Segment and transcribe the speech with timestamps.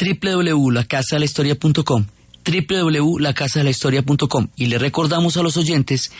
[0.00, 2.06] www.lacasadelahistoria.com
[2.44, 6.12] www.lacasadelahistoria.com y le recordamos a los oyentes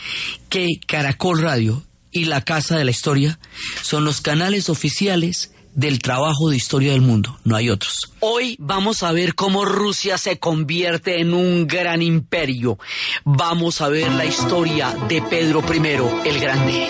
[0.49, 3.39] que Caracol Radio y La Casa de la Historia
[3.81, 8.11] son los canales oficiales del trabajo de historia del mundo, no hay otros.
[8.19, 12.77] Hoy vamos a ver cómo Rusia se convierte en un gran imperio.
[13.23, 16.87] Vamos a ver la historia de Pedro I el Grande.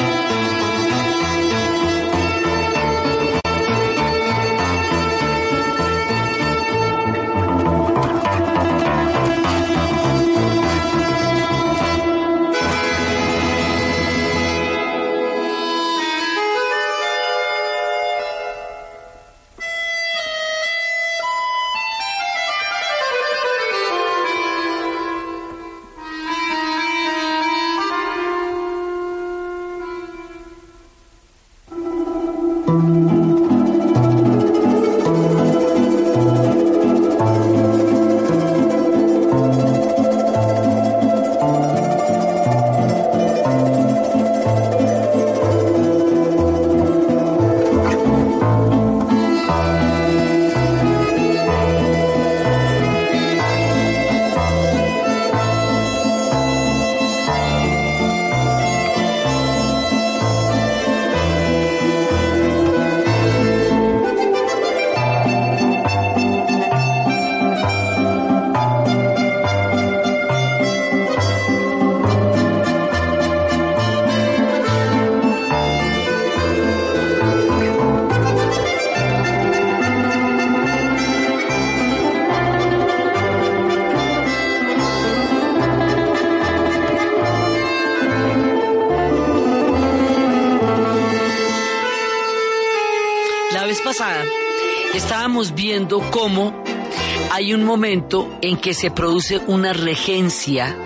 [97.41, 100.77] Hay un momento en que se produce una regencia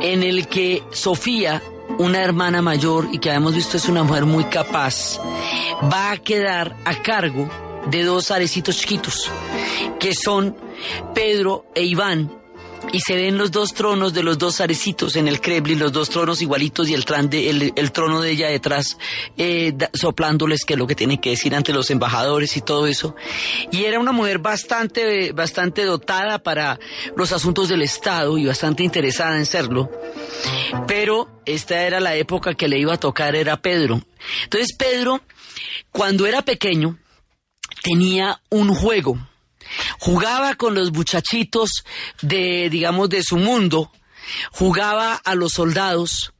[0.00, 1.62] en el que Sofía,
[1.98, 5.20] una hermana mayor y que habíamos visto es una mujer muy capaz,
[5.92, 7.46] va a quedar a cargo
[7.90, 9.30] de dos arecitos chiquitos,
[10.00, 10.56] que son
[11.14, 12.41] Pedro e Iván,
[12.92, 16.10] y se ven los dos tronos de los dos arecitos en el Kremlin, los dos
[16.10, 18.98] tronos igualitos y el, tran de- el, trono de ella detrás
[19.38, 23.16] eh, soplándoles que es lo que tienen que decir ante los embajadores y todo eso.
[23.70, 26.78] Y era una mujer bastante, bastante dotada para
[27.16, 29.90] los asuntos del Estado y bastante interesada en serlo.
[30.86, 34.02] Pero esta era la época que le iba a tocar, era Pedro.
[34.44, 35.22] Entonces Pedro,
[35.90, 36.98] cuando era pequeño,
[37.82, 39.16] tenía un juego.
[40.02, 41.84] Jugaba con los muchachitos
[42.22, 43.92] de, digamos, de su mundo.
[44.50, 46.32] Jugaba a los soldados.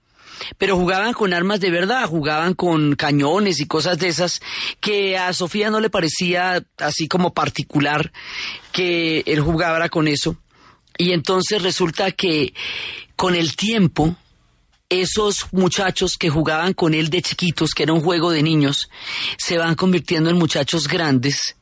[0.58, 4.40] Pero jugaban con armas de verdad, jugaban con cañones y cosas de esas
[4.80, 8.10] que a Sofía no le parecía así como particular
[8.72, 10.36] que él jugara con eso.
[10.98, 12.54] Y entonces resulta que
[13.14, 14.16] con el tiempo
[14.88, 18.90] esos muchachos que jugaban con él de chiquitos, que era un juego de niños,
[19.38, 21.54] se van convirtiendo en muchachos grandes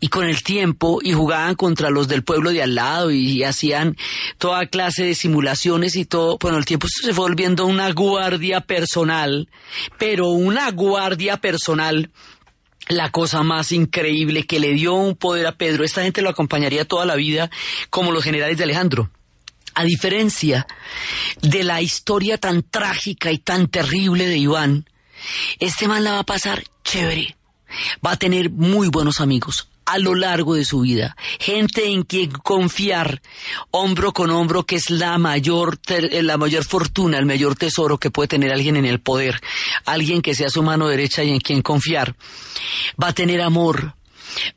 [0.00, 3.96] y con el tiempo y jugaban contra los del pueblo de al lado y, hacían
[4.38, 6.38] toda clase de simulaciones y todo.
[6.38, 9.48] Bueno, el tiempo se fue volviendo una guardia personal,
[9.98, 12.10] pero una guardia personal
[12.88, 15.84] la cosa más increíble que le dio un poder a Pedro.
[15.84, 17.50] Esta gente lo acompañaría toda la vida
[17.90, 19.10] como los generales de Alejandro.
[19.74, 20.66] A diferencia
[21.40, 24.88] de la historia tan trágica y tan terrible de Iván,
[25.58, 27.36] este man la va a pasar chévere.
[28.04, 31.16] Va a tener muy buenos amigos a lo largo de su vida.
[31.38, 33.20] Gente en quien confiar
[33.70, 38.10] hombro con hombro, que es la mayor, eh, la mayor fortuna, el mayor tesoro que
[38.10, 39.40] puede tener alguien en el poder.
[39.84, 42.16] Alguien que sea su mano derecha y en quien confiar.
[43.02, 43.94] Va a tener amor,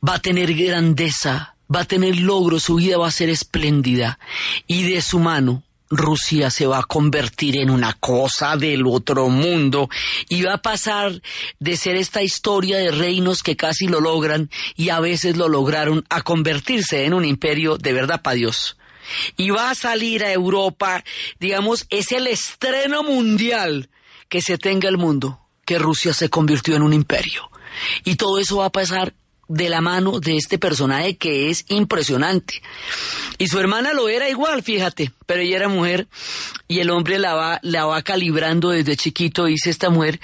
[0.07, 4.19] va a tener grandeza, va a tener logro, su vida va a ser espléndida.
[4.65, 9.89] Y de su mano, Rusia se va a convertir en una cosa del otro mundo
[10.29, 11.21] y va a pasar
[11.59, 16.05] de ser esta historia de reinos que casi lo logran y a veces lo lograron
[16.09, 18.77] a convertirse en un imperio de verdad para Dios.
[19.37, 21.03] Y va a salir a Europa,
[21.39, 23.89] digamos, es el estreno mundial
[24.27, 27.49] que se tenga el mundo, que Rusia se convirtió en un imperio.
[28.03, 29.13] Y todo eso va a pasar
[29.47, 32.61] de la mano de este personaje que es impresionante.
[33.37, 36.07] Y su hermana lo era igual, fíjate, pero ella era mujer
[36.67, 40.19] y el hombre la va, la va calibrando desde chiquito, dice esta mujer,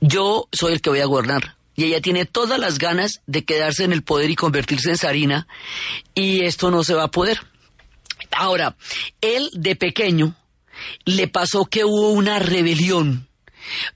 [0.00, 1.56] yo soy el que voy a gobernar.
[1.74, 5.46] Y ella tiene todas las ganas de quedarse en el poder y convertirse en Sarina,
[6.14, 7.40] y esto no se va a poder.
[8.30, 8.76] Ahora,
[9.20, 10.34] él de pequeño
[11.04, 13.26] le pasó que hubo una rebelión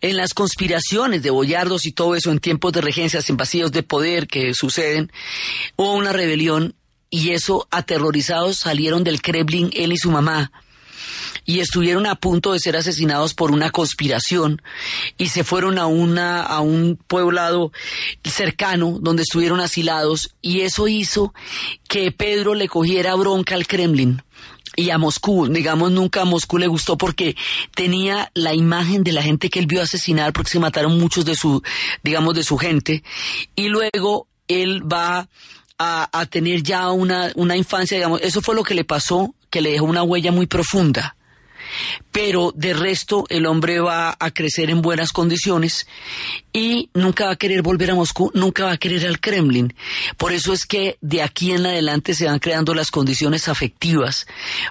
[0.00, 3.82] en las conspiraciones de boyardos y todo eso en tiempos de regencias, en vacíos de
[3.82, 5.10] poder que suceden,
[5.76, 6.74] hubo una rebelión
[7.10, 10.50] y eso aterrorizados salieron del Kremlin él y su mamá
[11.46, 14.60] y estuvieron a punto de ser asesinados por una conspiración
[15.16, 17.72] y se fueron a una a un poblado
[18.24, 21.32] cercano donde estuvieron asilados y eso hizo
[21.88, 24.22] que Pedro le cogiera bronca al Kremlin
[24.76, 27.34] y a Moscú, digamos, nunca a Moscú le gustó porque
[27.74, 31.34] tenía la imagen de la gente que él vio asesinar porque se mataron muchos de
[31.34, 31.62] su,
[32.04, 33.02] digamos, de su gente.
[33.56, 35.28] Y luego él va
[35.78, 39.60] a, a tener ya una, una infancia, digamos, eso fue lo que le pasó, que
[39.60, 41.15] le dejó una huella muy profunda
[42.12, 45.86] pero de resto el hombre va a crecer en buenas condiciones
[46.52, 49.74] y nunca va a querer volver a Moscú, nunca va a querer al Kremlin.
[50.16, 54.26] Por eso es que de aquí en adelante se van creando las condiciones afectivas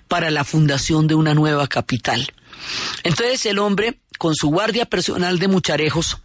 [0.07, 2.33] para la fundación de una nueva capital.
[3.03, 6.17] Entonces el hombre, con su guardia personal de mucharejos,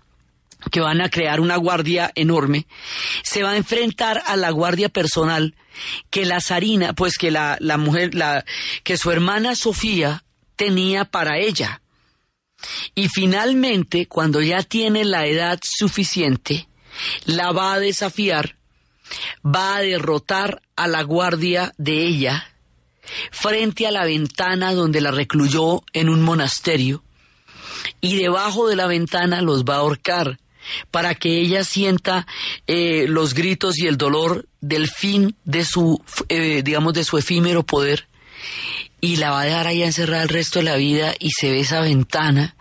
[0.70, 2.66] que van a crear una guardia enorme,
[3.22, 5.54] se va a enfrentar a la guardia personal
[6.10, 8.10] que la zarina, pues que la, mujer,
[8.84, 10.24] que su hermana Sofía
[10.60, 11.80] tenía para ella.
[12.94, 16.68] Y finalmente, cuando ya tiene la edad suficiente,
[17.24, 18.58] la va a desafiar,
[19.42, 22.46] va a derrotar a la guardia de ella
[23.30, 27.02] frente a la ventana donde la recluyó en un monasterio
[28.02, 30.38] y debajo de la ventana los va a ahorcar
[30.90, 32.26] para que ella sienta
[32.66, 37.64] eh, los gritos y el dolor del fin de su, eh, digamos, de su efímero
[37.64, 38.10] poder
[39.00, 41.60] y la va a dejar ahí encerrada el resto de la vida y se ve
[41.60, 42.56] esa ventana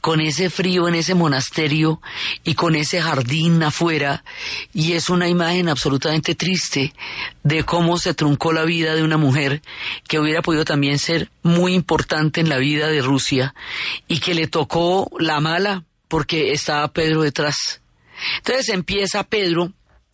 [0.00, 2.00] con ese frío en ese monasterio
[2.44, 4.24] y con ese jardín afuera
[4.72, 6.94] y es una imagen absolutamente triste
[7.42, 9.62] de cómo se truncó la vida de una mujer
[10.08, 13.54] que hubiera podido también ser muy importante en la vida de Rusia
[14.08, 17.80] y que le tocó la mala porque estaba Pedro detrás.
[18.38, 19.72] Entonces empieza Pedro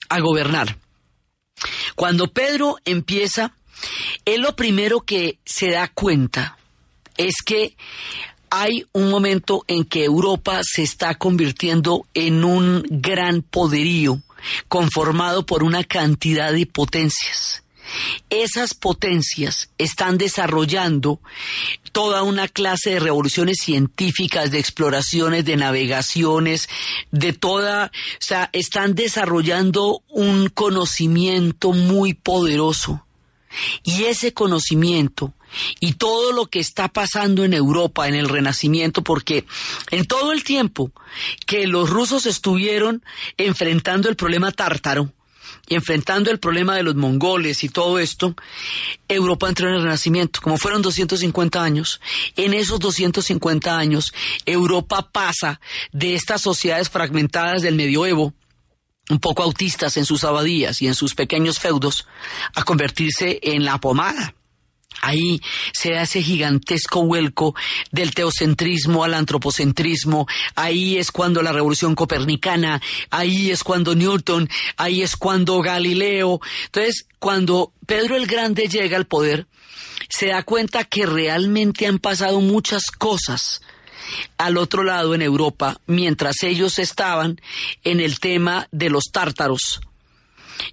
[0.08, 0.76] a gobernar.
[1.94, 3.54] Cuando Pedro empieza
[4.24, 6.58] él lo primero que se da cuenta
[7.16, 7.76] es que
[8.50, 14.22] hay un momento en que Europa se está convirtiendo en un gran poderío
[14.68, 17.62] conformado por una cantidad de potencias.
[18.30, 21.20] Esas potencias están desarrollando
[21.92, 26.68] toda una clase de revoluciones científicas, de exploraciones, de navegaciones,
[27.12, 33.05] de toda, o sea, están desarrollando un conocimiento muy poderoso
[33.82, 35.32] y ese conocimiento
[35.80, 39.46] y todo lo que está pasando en Europa en el Renacimiento, porque
[39.90, 40.90] en todo el tiempo
[41.46, 43.02] que los rusos estuvieron
[43.36, 45.12] enfrentando el problema tártaro,
[45.68, 48.36] y enfrentando el problema de los mongoles y todo esto,
[49.08, 50.40] Europa entró en el Renacimiento.
[50.40, 52.00] Como fueron 250 años,
[52.36, 54.14] en esos 250 años,
[54.44, 55.60] Europa pasa
[55.92, 58.32] de estas sociedades fragmentadas del medioevo,
[59.10, 62.06] un poco autistas en sus abadías y en sus pequeños feudos,
[62.54, 64.34] a convertirse en la pomada.
[65.02, 65.40] Ahí
[65.72, 67.54] se da ese gigantesco vuelco
[67.90, 75.02] del teocentrismo al antropocentrismo, ahí es cuando la revolución copernicana, ahí es cuando Newton, ahí
[75.02, 76.40] es cuando Galileo.
[76.66, 79.46] Entonces, cuando Pedro el Grande llega al poder,
[80.08, 83.60] se da cuenta que realmente han pasado muchas cosas
[84.38, 87.40] al otro lado en Europa, mientras ellos estaban
[87.84, 89.80] en el tema de los tártaros,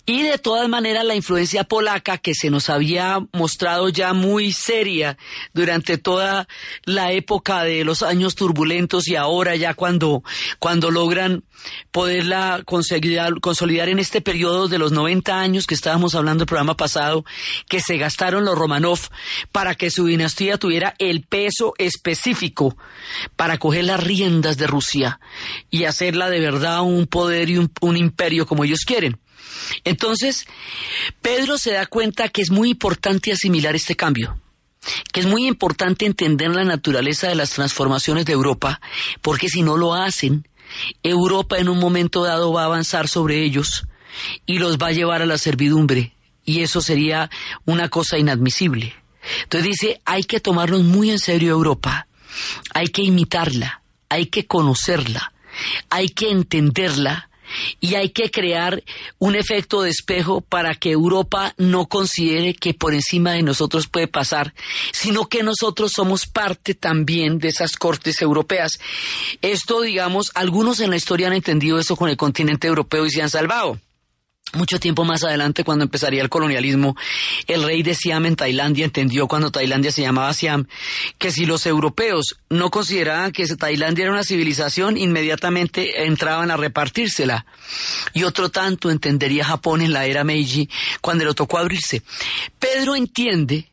[0.05, 5.17] y de todas maneras la influencia polaca que se nos había mostrado ya muy seria
[5.53, 6.47] durante toda
[6.85, 10.23] la época de los años turbulentos y ahora ya cuando,
[10.59, 11.43] cuando logran
[11.91, 16.75] poderla consolidar, consolidar en este periodo de los 90 años que estábamos hablando el programa
[16.75, 17.25] pasado,
[17.69, 18.99] que se gastaron los Romanov
[19.51, 22.77] para que su dinastía tuviera el peso específico
[23.35, 25.19] para coger las riendas de Rusia
[25.69, 29.22] y hacerla de verdad un poder y un imperio como ellos quieren.
[29.83, 30.45] Entonces,
[31.21, 34.39] Pedro se da cuenta que es muy importante asimilar este cambio,
[35.11, 38.81] que es muy importante entender la naturaleza de las transformaciones de Europa,
[39.21, 40.47] porque si no lo hacen,
[41.03, 43.85] Europa en un momento dado va a avanzar sobre ellos
[44.45, 47.29] y los va a llevar a la servidumbre, y eso sería
[47.65, 48.93] una cosa inadmisible.
[49.43, 52.07] Entonces dice, hay que tomarnos muy en serio Europa,
[52.73, 55.33] hay que imitarla, hay que conocerla,
[55.89, 57.29] hay que entenderla,
[57.79, 58.83] y hay que crear
[59.19, 64.07] un efecto de espejo para que Europa no considere que por encima de nosotros puede
[64.07, 64.53] pasar,
[64.91, 68.79] sino que nosotros somos parte también de esas cortes europeas.
[69.41, 73.21] Esto, digamos, algunos en la historia han entendido eso con el continente europeo y se
[73.21, 73.79] han salvado.
[74.55, 76.95] Mucho tiempo más adelante, cuando empezaría el colonialismo,
[77.47, 80.67] el rey de Siam en Tailandia entendió cuando Tailandia se llamaba Siam
[81.17, 87.47] que si los europeos no consideraban que Tailandia era una civilización, inmediatamente entraban a repartírsela.
[88.13, 90.69] Y otro tanto entendería Japón en la era Meiji
[91.01, 92.03] cuando le tocó abrirse.
[92.59, 93.71] Pedro entiende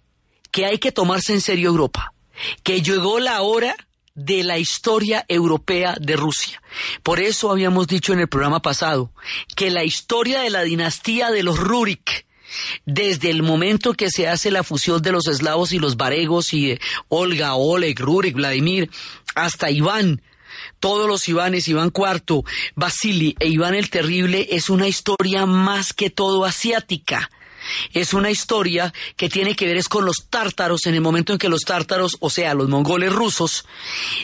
[0.51, 2.15] que hay que tomarse en serio Europa,
[2.63, 3.77] que llegó la hora
[4.25, 6.63] de la historia europea de Rusia.
[7.03, 9.11] Por eso habíamos dicho en el programa pasado
[9.57, 12.27] que la historia de la dinastía de los Rurik,
[12.85, 16.67] desde el momento que se hace la fusión de los eslavos y los varegos y
[16.67, 18.91] de Olga, Oleg, Rurik, Vladimir,
[19.35, 20.21] hasta Iván,
[20.81, 22.43] todos los Ivanes, Iván IV,
[22.75, 27.31] Basili e Iván el Terrible, es una historia más que todo asiática
[27.93, 31.39] es una historia que tiene que ver es con los tártaros en el momento en
[31.39, 33.65] que los tártaros, o sea, los mongoles rusos,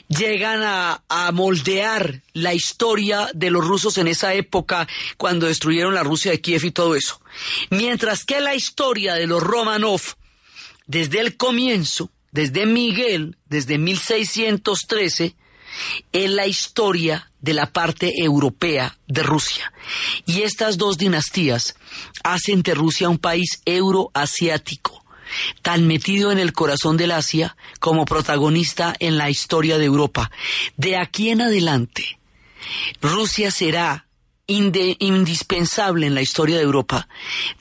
[0.09, 6.03] llegan a, a moldear la historia de los rusos en esa época cuando destruyeron la
[6.03, 7.21] Rusia de Kiev y todo eso.
[7.71, 10.01] Mientras que la historia de los Romanov,
[10.87, 15.35] desde el comienzo, desde Miguel, desde 1613,
[16.13, 19.73] es la historia de la parte europea de Rusia.
[20.27, 21.77] Y estas dos dinastías
[22.25, 25.05] hacen de Rusia un país euroasiático,
[25.63, 30.31] tan metido en el corazón del Asia como protagonista en la historia de Europa.
[30.77, 32.19] De aquí en adelante,
[33.01, 34.07] Rusia será
[34.49, 37.09] indispensable en la historia de Europa,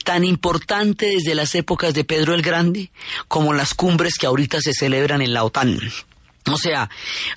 [0.04, 2.90] tan importante desde las épocas de Pedro el Grande
[3.28, 5.78] como las cumbres que ahorita se celebran en la OTAN.
[6.52, 6.88] O sea,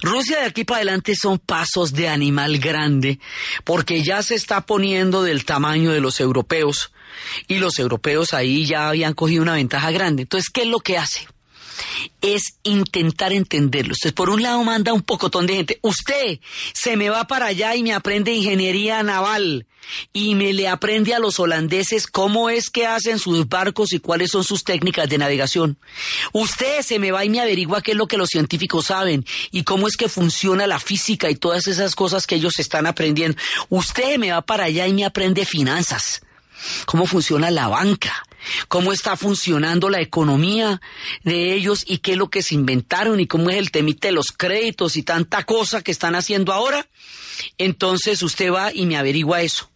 [0.02, 3.20] Rusia de aquí para adelante son pasos de animal grande,
[3.64, 6.92] porque ya se está poniendo del tamaño de los europeos,
[7.48, 10.24] y los europeos ahí ya habían cogido una ventaja grande.
[10.24, 11.28] Entonces, ¿qué es lo que hace?
[12.22, 13.94] Es intentar entenderlo.
[13.94, 15.80] Usted por un lado manda un pocotón de gente.
[15.82, 16.40] Usted
[16.74, 19.66] se me va para allá y me aprende ingeniería naval
[20.14, 24.32] y me le aprende a los holandeses cómo es que hacen sus barcos y cuáles
[24.32, 25.78] son sus técnicas de navegación.
[26.34, 29.64] Usted se me va y me averigua qué es lo que los científicos saben y
[29.64, 33.38] cómo es que funciona la física y todas esas cosas que ellos están aprendiendo.
[33.70, 36.22] Usted me va para allá y me aprende finanzas,
[36.86, 38.24] cómo funciona la banca
[38.68, 40.82] cómo está funcionando la economía
[41.24, 44.14] de ellos y qué es lo que se inventaron y cómo es el temite de
[44.14, 46.88] los créditos y tanta cosa que están haciendo ahora,
[47.58, 49.70] entonces usted va y me averigua eso.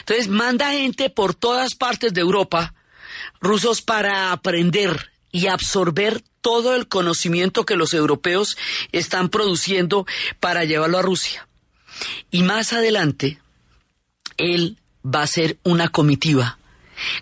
[0.00, 2.74] Entonces manda gente por todas partes de Europa,
[3.40, 8.56] rusos, para aprender y absorber todo el conocimiento que los europeos
[8.92, 10.06] están produciendo
[10.40, 11.46] para llevarlo a Rusia.
[12.30, 13.38] Y más adelante,
[14.36, 16.57] él va a ser una comitiva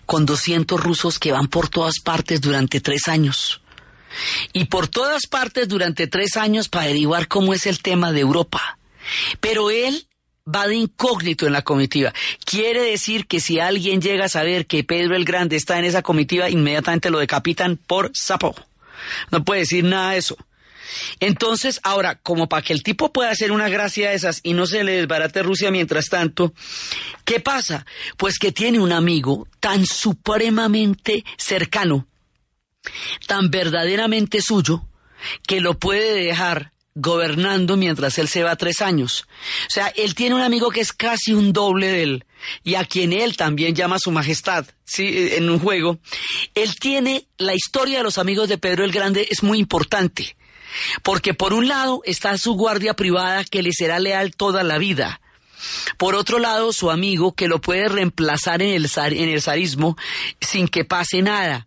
[0.07, 3.61] con 200 rusos que van por todas partes durante tres años.
[4.53, 8.79] Y por todas partes durante tres años para averiguar cómo es el tema de Europa.
[9.41, 10.07] Pero él
[10.53, 12.13] va de incógnito en la comitiva.
[12.45, 16.03] Quiere decir que si alguien llega a saber que Pedro el Grande está en esa
[16.03, 18.55] comitiva, inmediatamente lo decapitan por sapo.
[19.31, 20.37] No puede decir nada de eso.
[21.21, 24.67] Entonces, ahora, como para que el tipo pueda hacer una gracia de esas y no
[24.67, 26.53] se le desbarate Rusia mientras tanto,
[27.25, 27.87] ¿qué pasa?
[28.17, 32.07] Pues que tiene un amigo tan supremamente cercano,
[33.27, 34.89] tan verdaderamente suyo,
[35.47, 39.27] que lo puede dejar gobernando mientras él se va tres años.
[39.69, 42.25] O sea, él tiene un amigo que es casi un doble de él
[42.65, 45.29] y a quien él también llama su majestad, ¿sí?
[45.33, 46.01] En un juego.
[46.55, 50.37] Él tiene, la historia de los amigos de Pedro el Grande es muy importante.
[51.03, 55.21] Porque por un lado está su guardia privada que le será leal toda la vida.
[55.97, 59.97] Por otro lado, su amigo que lo puede reemplazar en el, en el zarismo
[60.41, 61.67] sin que pase nada.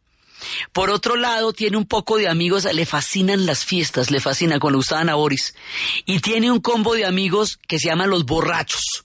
[0.71, 4.79] Por otro lado, tiene un poco de amigos, le fascinan las fiestas, le fascina cuando
[4.79, 5.53] usaban a Boris.
[6.05, 9.03] Y tiene un combo de amigos que se llaman los borrachos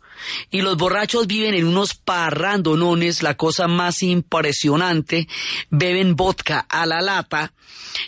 [0.51, 5.29] y los borrachos viven en unos parrandonones, la cosa más impresionante,
[5.71, 7.53] beben vodka a la lata,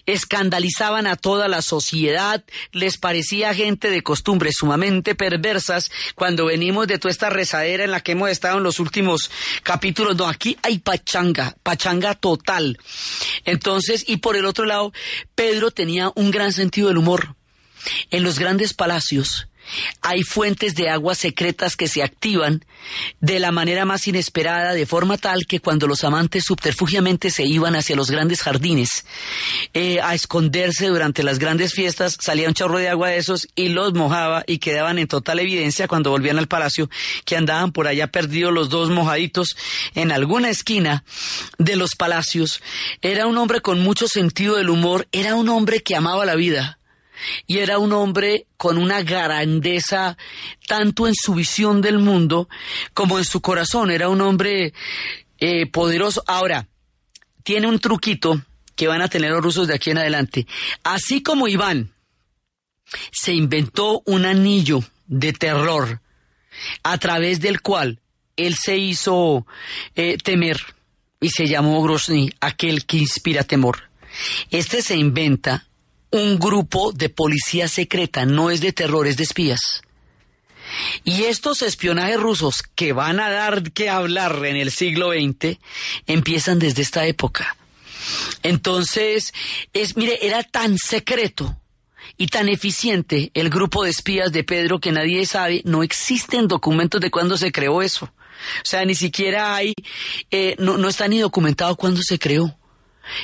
[0.07, 6.99] escandalizaban a toda la sociedad, les parecía gente de costumbres sumamente perversas cuando venimos de
[6.99, 9.31] toda esta rezadera en la que hemos estado en los últimos
[9.63, 12.79] capítulos, no, aquí hay pachanga, pachanga total.
[13.45, 14.93] Entonces, y por el otro lado,
[15.35, 17.37] Pedro tenía un gran sentido del humor.
[18.11, 19.49] En los grandes palacios,
[20.03, 22.65] hay fuentes de agua secretas que se activan
[23.21, 27.75] de la manera más inesperada, de forma tal que cuando los amantes subterfugiamente se iban
[27.77, 29.07] hacia los grandes jardines
[29.75, 33.69] eh, a esconderse durante las grandes fiestas, salía un chorro de agua de esos y
[33.69, 36.89] los mojaba y quedaban en total evidencia cuando volvían al palacio
[37.25, 39.57] que andaban por allá perdidos los dos mojaditos
[39.95, 41.05] en alguna esquina
[41.59, 42.63] de los palacios.
[43.03, 46.76] Era un hombre con mucho sentido del humor, era un hombre que amaba la vida
[47.47, 50.17] y era un hombre con una grandeza
[50.67, 52.49] tanto en su visión del mundo
[52.95, 53.91] como en su corazón.
[53.91, 54.73] Era un hombre
[55.39, 56.23] eh, poderoso.
[56.27, 56.69] Ahora,
[57.43, 58.43] tiene un truquito
[58.75, 60.47] que van a tener los rusos de aquí en adelante.
[60.83, 61.93] Así como Iván
[63.11, 66.01] se inventó un anillo de terror
[66.83, 68.01] a través del cual
[68.37, 69.47] él se hizo
[69.95, 70.61] eh, temer
[71.21, 73.91] y se llamó Grozny, aquel que inspira temor.
[74.51, 75.66] Este se inventa
[76.17, 79.83] un grupo de policía secreta, no es de terror, es de espías.
[81.05, 85.59] Y estos espionajes rusos que van a dar que hablar en el siglo XX
[86.07, 87.57] empiezan desde esta época.
[88.43, 89.33] Entonces,
[89.73, 91.57] es, mire, era tan secreto
[92.17, 97.01] y tan eficiente el grupo de espías de Pedro que nadie sabe, no existen documentos
[97.01, 98.07] de cuándo se creó eso.
[98.07, 99.73] O sea, ni siquiera hay,
[100.31, 102.57] eh, no, no está ni documentado cuándo se creó.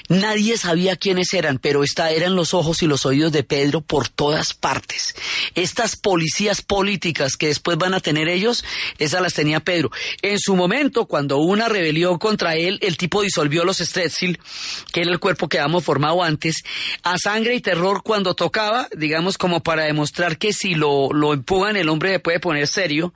[0.08, 4.08] Nadie sabía quiénes eran, pero esta eran los ojos y los oídos de Pedro por
[4.08, 5.14] todas partes.
[5.54, 8.64] Estas policías políticas que después van a tener ellos,
[8.98, 9.90] esas las tenía Pedro.
[10.22, 14.38] En su momento, cuando una rebelión contra él, el tipo disolvió los Stetsil,
[14.92, 16.62] que era el cuerpo que habíamos formado antes,
[17.02, 21.76] a sangre y terror cuando tocaba, digamos como para demostrar que si lo, lo empujan
[21.76, 23.14] el hombre se puede poner serio,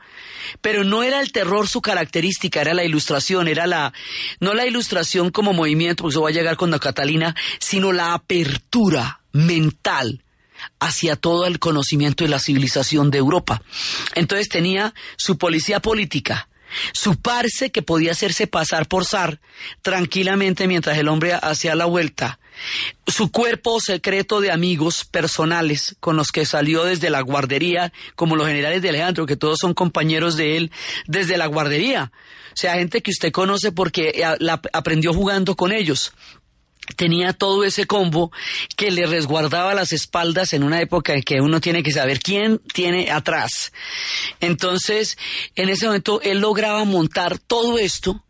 [0.60, 3.92] pero no era el terror su característica, era la ilustración, era la,
[4.40, 9.20] no la ilustración como movimiento, porque eso va a llegar con Catalina, sino la apertura
[9.32, 10.22] mental
[10.80, 13.62] hacia todo el conocimiento de la civilización de Europa.
[14.14, 16.48] Entonces tenía su policía política,
[16.92, 19.40] su parce que podía hacerse pasar por zar
[19.82, 22.38] tranquilamente mientras el hombre hacía la vuelta,
[23.06, 28.46] su cuerpo secreto de amigos personales con los que salió desde la guardería, como los
[28.46, 30.70] generales de Alejandro, que todos son compañeros de él
[31.06, 32.12] desde la guardería.
[32.48, 36.14] O sea, gente que usted conoce porque eh, la aprendió jugando con ellos
[36.94, 38.30] tenía todo ese combo
[38.76, 42.60] que le resguardaba las espaldas en una época en que uno tiene que saber quién
[42.72, 43.72] tiene atrás.
[44.40, 45.18] Entonces,
[45.54, 48.22] en ese momento, él lograba montar todo esto,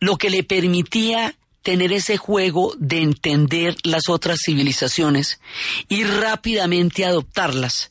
[0.00, 5.40] lo que le permitía tener ese juego de entender las otras civilizaciones
[5.88, 7.90] y rápidamente adoptarlas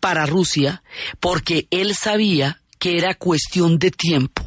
[0.00, 0.82] para Rusia,
[1.20, 4.42] porque él sabía que era cuestión de tiempo.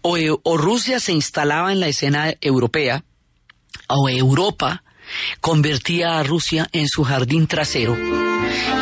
[0.00, 3.04] O, o Rusia se instalaba en la escena europea,
[3.88, 4.82] o Europa
[5.40, 7.96] convertía a Rusia en su jardín trasero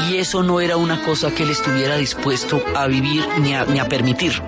[0.08, 4.40] y eso no era una cosa que él estuviera dispuesto a vivir ni a, permitir.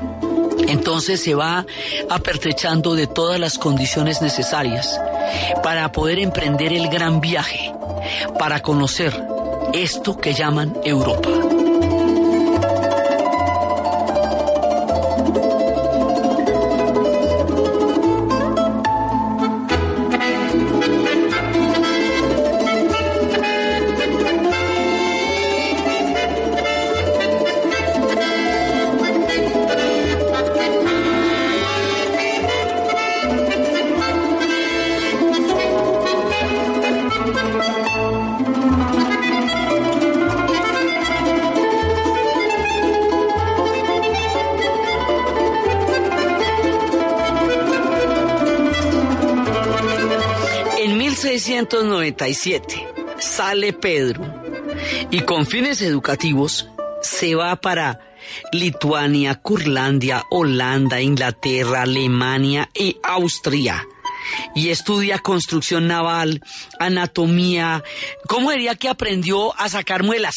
[0.68, 1.64] Entonces se va
[2.10, 5.00] apertrechando de todas las condiciones necesarias
[5.62, 7.72] para poder emprender el gran viaje,
[8.38, 9.20] para conocer
[9.72, 11.57] esto que llaman Europa.
[52.12, 54.22] 1697 sale Pedro
[55.10, 56.68] y con fines educativos
[57.02, 58.00] se va para
[58.52, 63.86] Lituania, Curlandia, Holanda, Inglaterra, Alemania y Austria.
[64.54, 66.42] Y estudia construcción naval,
[66.78, 67.82] anatomía.
[68.28, 70.34] ¿Cómo diría que aprendió a sacar muelas?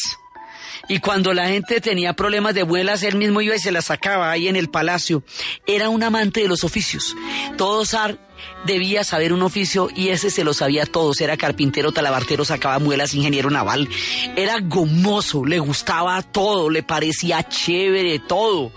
[0.88, 4.30] Y cuando la gente tenía problemas de muelas, él mismo iba y se las sacaba
[4.30, 5.22] ahí en el palacio.
[5.66, 7.14] Era un amante de los oficios.
[7.56, 8.18] Todo zar
[8.66, 11.20] debía saber un oficio y ese se lo sabía todos.
[11.20, 13.88] Era carpintero, talabartero, sacaba muelas, ingeniero naval.
[14.36, 18.72] Era gomoso, le gustaba todo, le parecía chévere todo.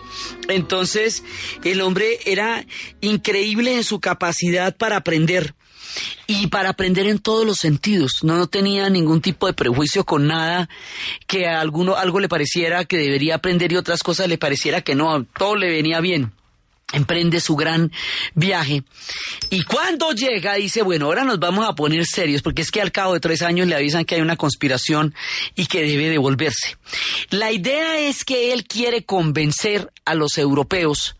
[0.47, 1.23] Entonces,
[1.63, 2.65] el hombre era
[3.01, 5.55] increíble en su capacidad para aprender
[6.27, 8.23] y para aprender en todos los sentidos.
[8.23, 10.69] No, no tenía ningún tipo de prejuicio con nada
[11.27, 14.95] que a alguno algo le pareciera que debería aprender y otras cosas le pareciera que
[14.95, 16.31] no, todo le venía bien.
[16.93, 17.91] emprende su gran
[18.35, 18.83] viaje
[19.49, 22.91] y cuando llega dice, bueno, ahora nos vamos a poner serios porque es que al
[22.91, 25.13] cabo de tres años le avisan que hay una conspiración
[25.55, 26.77] y que debe devolverse.
[27.31, 31.15] La idea es que él quiere convencer a los europeos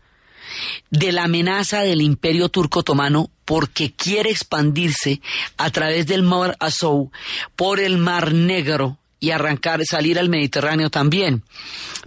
[0.90, 5.22] de la amenaza del imperio turco otomano porque quiere expandirse
[5.56, 7.10] a través del mar Azov
[7.54, 11.42] por el mar Negro y arrancar, salir al Mediterráneo también.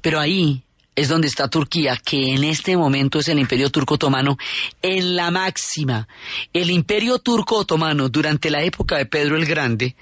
[0.01, 0.61] Pero ahí
[0.95, 4.37] es donde está Turquía, que en este momento es el imperio turco otomano
[4.81, 6.07] en la máxima.
[6.51, 9.95] El imperio turco otomano durante la época de Pedro el Grande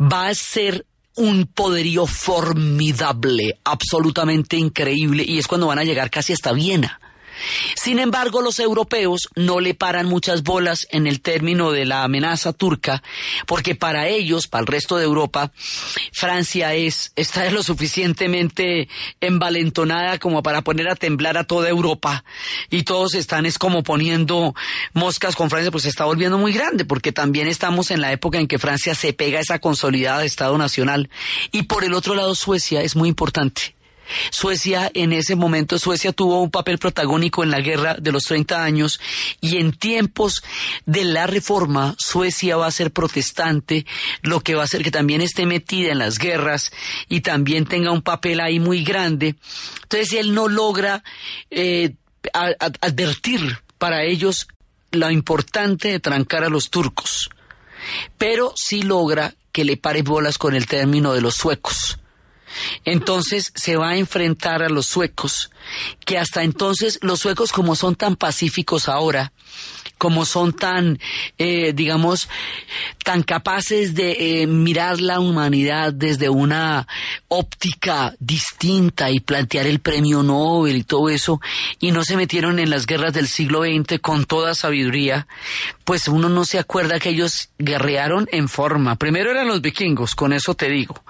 [0.00, 6.32] va a ser un poderío formidable, absolutamente increíble, y es cuando van a llegar casi
[6.32, 7.01] hasta Viena.
[7.76, 12.52] Sin embargo, los europeos no le paran muchas bolas en el término de la amenaza
[12.52, 13.02] turca,
[13.46, 15.52] porque para ellos, para el resto de Europa,
[16.12, 18.88] Francia es, está lo suficientemente
[19.20, 22.24] envalentonada como para poner a temblar a toda Europa.
[22.70, 24.54] Y todos están es como poniendo
[24.92, 28.38] moscas con Francia, pues se está volviendo muy grande, porque también estamos en la época
[28.38, 31.10] en que Francia se pega a esa consolidada Estado Nacional.
[31.50, 33.74] Y por el otro lado, Suecia es muy importante.
[34.30, 38.62] Suecia, en ese momento, Suecia tuvo un papel protagónico en la guerra de los 30
[38.62, 39.00] años
[39.40, 40.42] y en tiempos
[40.86, 43.86] de la reforma, Suecia va a ser protestante,
[44.22, 46.72] lo que va a hacer que también esté metida en las guerras
[47.08, 49.34] y también tenga un papel ahí muy grande.
[49.82, 51.02] Entonces él no logra
[51.50, 51.94] eh,
[52.32, 54.46] advertir para ellos
[54.92, 57.30] lo importante de trancar a los turcos,
[58.18, 61.98] pero sí logra que le pare bolas con el término de los suecos.
[62.84, 65.50] Entonces se va a enfrentar a los suecos,
[66.04, 69.32] que hasta entonces los suecos como son tan pacíficos ahora,
[70.02, 70.98] como son tan,
[71.38, 72.28] eh, digamos,
[73.04, 76.88] tan capaces de eh, mirar la humanidad desde una
[77.28, 81.40] óptica distinta y plantear el premio Nobel y todo eso,
[81.78, 85.28] y no se metieron en las guerras del siglo XX con toda sabiduría,
[85.84, 88.96] pues uno no se acuerda que ellos guerrearon en forma.
[88.96, 91.04] Primero eran los vikingos, con eso te digo,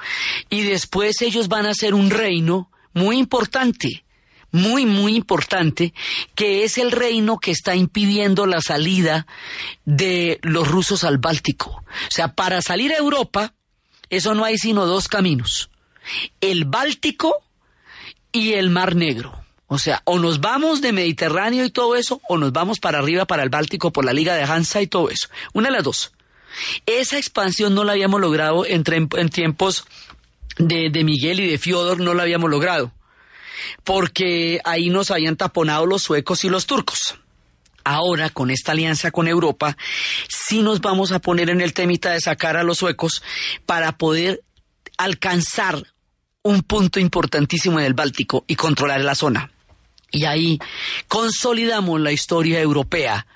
[0.50, 4.04] y después ellos van a ser un reino muy importante
[4.52, 5.94] muy, muy importante,
[6.34, 9.26] que es el reino que está impidiendo la salida
[9.84, 11.70] de los rusos al Báltico.
[11.70, 13.54] O sea, para salir a Europa,
[14.10, 15.70] eso no hay sino dos caminos.
[16.40, 17.42] El Báltico
[18.30, 19.42] y el Mar Negro.
[19.66, 23.24] O sea, o nos vamos de Mediterráneo y todo eso, o nos vamos para arriba,
[23.24, 25.28] para el Báltico, por la Liga de Hansa y todo eso.
[25.54, 26.12] Una de las dos.
[26.84, 29.86] Esa expansión no la habíamos logrado entre, en tiempos
[30.58, 32.92] de, de Miguel y de Fiodor, no la habíamos logrado
[33.84, 37.16] porque ahí nos habían taponado los suecos y los turcos.
[37.84, 39.76] Ahora, con esta alianza con Europa,
[40.28, 43.22] sí nos vamos a poner en el temita de sacar a los suecos
[43.66, 44.42] para poder
[44.98, 45.82] alcanzar
[46.42, 49.51] un punto importantísimo en el Báltico y controlar la zona.
[50.12, 50.58] Y ahí
[51.08, 53.26] consolidamos la historia europea.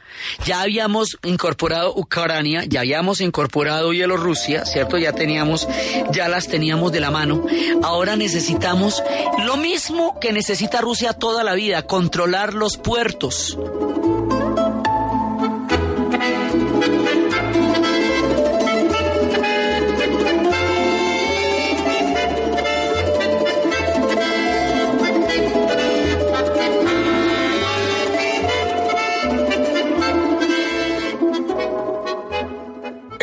[0.44, 4.98] Ya habíamos incorporado Ucrania, ya habíamos incorporado Bielorrusia, ¿cierto?
[4.98, 5.68] Ya teníamos,
[6.12, 7.44] ya las teníamos de la mano.
[7.82, 9.02] Ahora necesitamos
[9.44, 13.58] lo mismo que necesita Rusia toda la vida, controlar los puertos.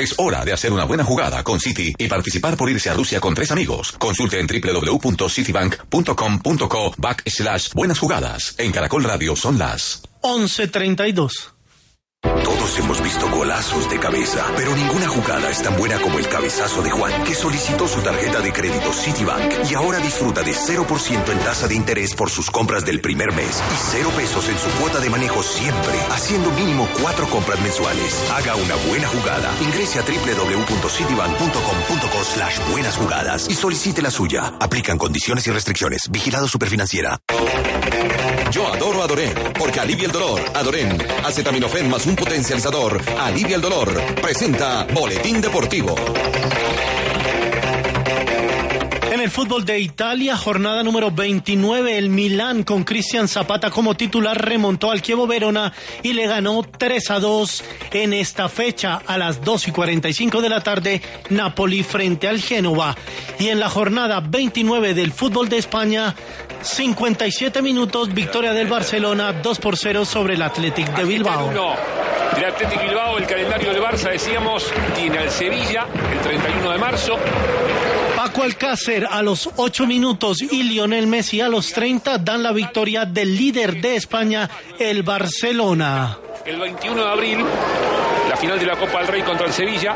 [0.03, 3.21] Es hora de hacer una buena jugada con Citi y participar por irse a Rusia
[3.21, 3.93] con tres amigos.
[3.93, 8.53] Consulte en www.citibank.com.co backslash buenas jugadas.
[8.57, 11.52] En Caracol Radio son las 11.32.
[12.23, 16.81] Todos hemos visto golazos de cabeza, pero ninguna jugada es tan buena como el cabezazo
[16.81, 21.39] de Juan, que solicitó su tarjeta de crédito Citibank y ahora disfruta de 0% en
[21.39, 25.01] tasa de interés por sus compras del primer mes y 0 pesos en su cuota
[25.01, 28.23] de manejo siempre, haciendo mínimo cuatro compras mensuales.
[28.31, 29.51] Haga una buena jugada.
[29.61, 34.53] Ingrese a www.citibank.com.co slash buenas jugadas y solicite la suya.
[34.61, 36.09] Aplican condiciones y restricciones.
[36.09, 37.19] Vigilado Superfinanciera.
[38.51, 40.41] Yo adoro Adoren, porque alivia el dolor.
[40.53, 43.93] Adoren, acetaminofén más un potencializador, alivia el dolor.
[44.21, 45.95] Presenta Boletín Deportivo.
[49.23, 54.91] El fútbol de Italia, jornada número 29, el Milán con Cristian Zapata como titular remontó
[54.91, 59.69] al Chievo Verona y le ganó 3 a 2 en esta fecha a las 2
[59.69, 62.97] y 45 de la tarde, Napoli frente al Génova.
[63.39, 66.13] Y en la jornada 29 del fútbol de España,
[66.61, 71.49] 57 minutos, victoria del Barcelona 2 por 0 sobre el Athletic de Bilbao.
[72.35, 77.17] El Athletic Bilbao, el calendario del Barça, decíamos, tiene al Sevilla el 31 de marzo.
[78.33, 83.05] Paco Alcácer a los 8 minutos y Lionel Messi a los 30 dan la victoria
[83.05, 86.17] del líder de España, el Barcelona.
[86.43, 87.45] El 21 de abril,
[88.27, 89.95] la final de la Copa del Rey contra el Sevilla.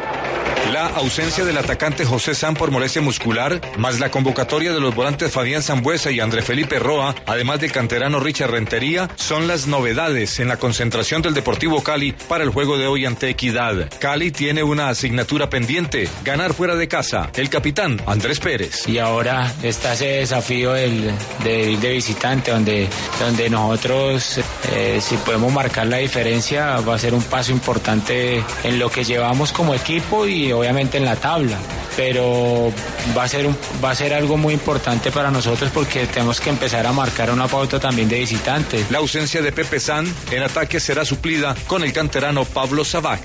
[0.74, 5.32] La ausencia del atacante José San por molestia muscular, más la convocatoria de los volantes
[5.32, 10.50] Fabián Zambuesa y André Felipe Roa, además del canterano Richard Rentería, son las novedades en
[10.50, 13.90] la concentración del Deportivo Cali para el juego de hoy ante Equidad.
[14.00, 17.30] Cali tiene una asignatura pendiente, ganar fuera de casa.
[17.36, 18.88] El capitán Andrés Pérez.
[18.88, 21.12] Y ahora está ese desafío del,
[21.44, 22.90] de, visitante, donde,
[23.20, 24.40] donde nosotros,
[24.74, 29.04] eh, si podemos marcar la diferencia, va a ser un paso importante en lo que
[29.04, 31.58] llevamos como equipo y obviamente en la tabla,
[31.96, 32.72] pero
[33.18, 36.50] va a ser un, va a ser algo muy importante para nosotros porque tenemos que
[36.50, 38.90] empezar a marcar una pauta también de visitantes.
[38.92, 43.22] La ausencia de Pepe San en ataque será suplida con el canterano Pablo Sabac.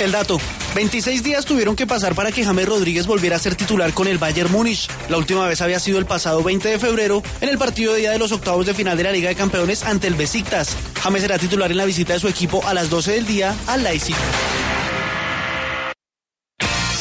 [0.00, 0.38] El dato.
[0.76, 4.18] 26 días tuvieron que pasar para que James Rodríguez volviera a ser titular con el
[4.18, 4.90] Bayern Múnich.
[5.08, 8.10] La última vez había sido el pasado 20 de febrero en el partido de día
[8.10, 10.76] de los octavos de final de la Liga de Campeones ante el Besiktas.
[11.02, 13.84] James será titular en la visita de su equipo a las 12 del día al
[13.84, 14.16] Leipzig.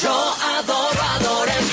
[0.02, 1.66] Yo adoro, adoren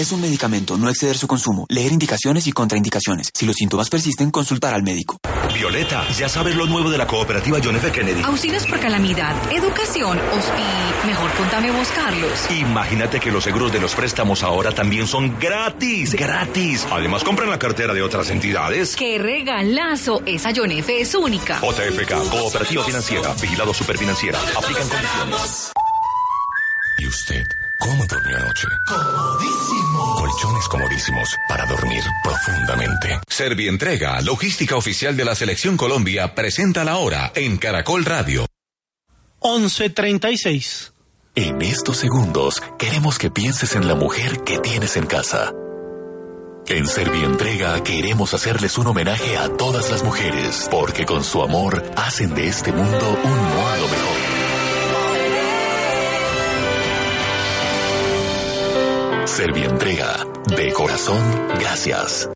[0.00, 1.66] Es un medicamento, no exceder su consumo.
[1.68, 3.28] Leer indicaciones y contraindicaciones.
[3.34, 5.18] Si los síntomas persisten, consultar al médico.
[5.52, 7.92] Violeta, ya sabes lo nuevo de la cooperativa John F.
[7.92, 8.22] Kennedy.
[8.22, 11.06] Auxilios por calamidad, educación, hospi...
[11.06, 12.32] Mejor contame vos, Carlos.
[12.58, 16.86] Imagínate que los seguros de los préstamos ahora también son gratis, gratis.
[16.90, 18.96] Además, compran la cartera de otras entidades.
[18.96, 20.22] ¡Qué regalazo!
[20.24, 21.60] Esa John F es única.
[21.60, 24.38] JFK, Cooperativa Financiera, Vigilado Superfinanciera.
[24.56, 25.72] Aplican condiciones.
[26.96, 28.68] ¿Y usted cómo durmió anoche?
[28.86, 30.14] Comodísimo.
[30.16, 33.20] Colchones comodísimos para dormir profundamente.
[33.28, 38.46] Servientrega, logística oficial de la Selección Colombia, presenta la hora en Caracol Radio.
[39.40, 40.92] 11.36.
[41.34, 45.52] En estos segundos queremos que pienses en la mujer que tienes en casa.
[46.66, 52.34] En Servientrega queremos hacerles un homenaje a todas las mujeres, porque con su amor hacen
[52.34, 54.19] de este mundo un mundo mejor.
[59.36, 61.22] Servientrega, de corazón,
[61.60, 62.28] gracias.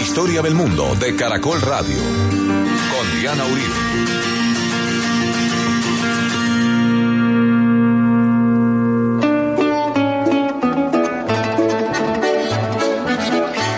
[0.00, 1.98] Historia del mundo de Caracol Radio.
[2.90, 3.68] Con Diana Uribe.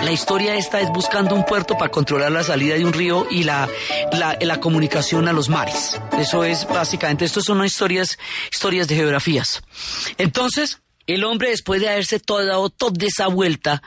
[0.05, 3.43] La historia esta es buscando un puerto para controlar la salida de un río y
[3.43, 3.69] la,
[4.13, 6.01] la, la comunicación a los mares.
[6.17, 8.17] Eso es básicamente, esto son historias,
[8.53, 9.61] historias de geografías.
[10.19, 13.83] Entonces, el hombre, después de haberse dado toda esa vuelta,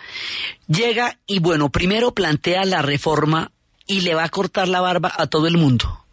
[0.68, 3.52] llega y bueno, primero plantea la reforma
[3.86, 6.06] y le va a cortar la barba a todo el mundo.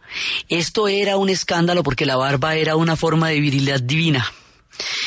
[0.49, 4.33] Esto era un escándalo porque la barba era una forma de virilidad divina.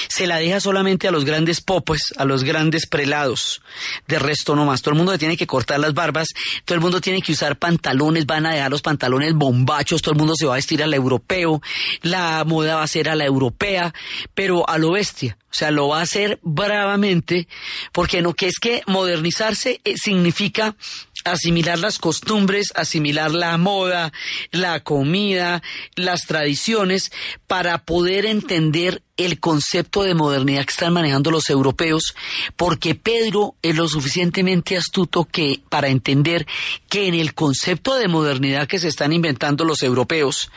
[0.08, 3.62] Se la deja solamente a los grandes popes, a los grandes prelados.
[4.08, 4.82] De resto no más.
[4.82, 6.30] Todo el mundo tiene que cortar las barbas,
[6.66, 10.20] todo el mundo tiene que usar pantalones, van a dejar los pantalones bombachos, todo el
[10.20, 11.62] mundo se va a vestir al europeo,
[12.02, 13.94] la moda va a ser a la europea,
[14.34, 15.38] pero a lo bestia.
[15.50, 17.48] O sea, lo va a hacer bravamente,
[17.92, 20.76] porque no que es que modernizarse eh, significa
[21.24, 24.12] asimilar las costumbres, asimilar la moda,
[24.52, 25.64] la comida,
[25.96, 27.12] las tradiciones,
[27.48, 32.16] para poder entender el concepto de modernidad que están manejando los europeos,
[32.56, 36.46] porque Pedro es lo suficientemente astuto que para entender
[36.88, 40.52] que en el concepto de modernidad que se están inventando los europeos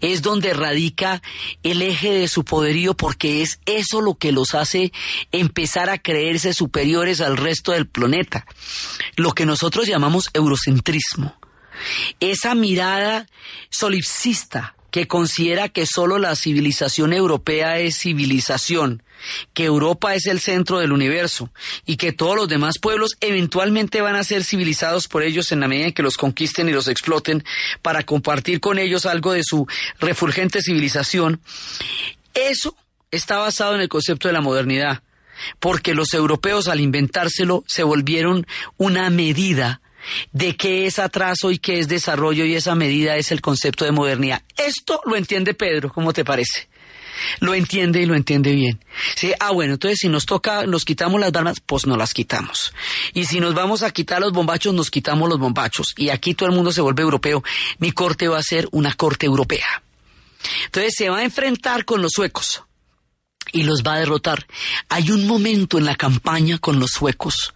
[0.00, 1.22] es donde radica
[1.62, 4.92] el eje de su poderío, porque es eso lo que los hace
[5.32, 8.46] empezar a creerse superiores al resto del planeta,
[9.16, 11.36] lo que nosotros llamamos eurocentrismo.
[12.20, 13.26] Esa mirada
[13.68, 19.02] solipsista que considera que solo la civilización europea es civilización,
[19.52, 21.50] que Europa es el centro del universo
[21.84, 25.68] y que todos los demás pueblos eventualmente van a ser civilizados por ellos en la
[25.68, 27.44] medida en que los conquisten y los exploten
[27.82, 29.66] para compartir con ellos algo de su
[30.00, 31.42] refulgente civilización,
[32.32, 32.74] eso
[33.10, 35.02] está basado en el concepto de la modernidad,
[35.60, 38.46] porque los europeos al inventárselo se volvieron
[38.78, 39.82] una medida
[40.32, 43.92] de qué es atraso y qué es desarrollo y esa medida es el concepto de
[43.92, 44.42] modernidad.
[44.56, 46.68] Esto lo entiende Pedro, ¿cómo te parece?
[47.40, 48.80] lo entiende y lo entiende bien.
[49.40, 52.72] Ah, bueno, entonces si nos toca, nos quitamos las barbas, pues nos las quitamos.
[53.14, 55.94] Y si nos vamos a quitar los bombachos, nos quitamos los bombachos.
[55.96, 57.42] Y aquí todo el mundo se vuelve europeo.
[57.78, 59.82] Mi corte va a ser una corte europea.
[60.66, 62.62] Entonces se va a enfrentar con los suecos
[63.52, 64.46] y los va a derrotar.
[64.88, 67.54] Hay un momento en la campaña con los suecos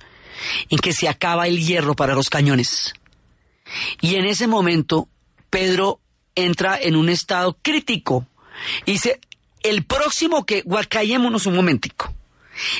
[0.68, 2.94] en que se acaba el hierro para los cañones.
[4.00, 5.09] Y en ese momento
[5.48, 6.00] Pedro
[6.35, 8.26] entra en un estado crítico
[8.85, 9.20] y dice,
[9.62, 12.14] el próximo que, callémonos un momentico,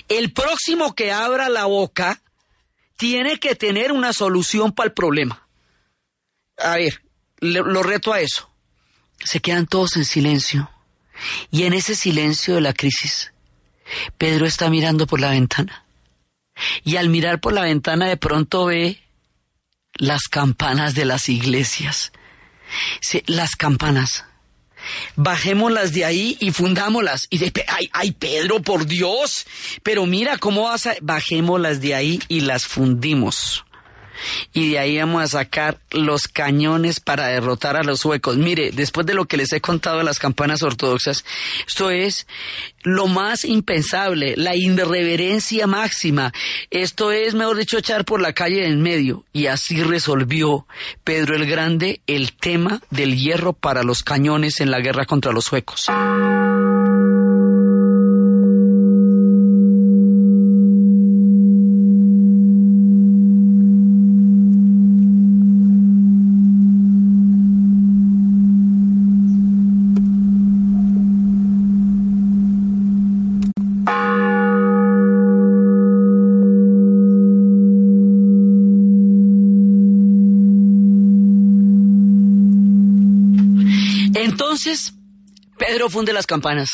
[0.09, 2.21] el próximo que abra la boca
[2.97, 5.47] tiene que tener una solución para el problema.
[6.59, 7.03] A ver,
[7.41, 8.51] lo reto a eso.
[9.25, 10.71] Se quedan todos en silencio.
[11.51, 13.33] Y en ese silencio de la crisis,
[14.19, 15.85] Pedro está mirando por la ventana.
[16.85, 19.01] Y al mirar por la ventana de pronto ve
[19.95, 22.13] las campanas de las iglesias.
[23.27, 24.25] las campanas.
[25.15, 27.27] Bajémoslas de ahí y fundámoslas.
[27.31, 29.47] Y de, ay, ay, Pedro, por Dios.
[29.83, 33.65] Pero mira cómo vas a, bajémoslas de ahí y las fundimos
[34.53, 38.37] y de ahí vamos a sacar los cañones para derrotar a los suecos.
[38.37, 41.25] Mire, después de lo que les he contado de las campanas ortodoxas,
[41.67, 42.27] esto es
[42.83, 46.33] lo más impensable, la irreverencia máxima.
[46.71, 49.25] Esto es, mejor dicho, echar por la calle en medio.
[49.33, 50.67] Y así resolvió
[51.05, 55.45] Pedro el Grande el tema del hierro para los cañones en la guerra contra los
[55.45, 55.87] suecos.
[84.63, 84.93] Entonces,
[85.57, 86.69] Pedro funde las campanas.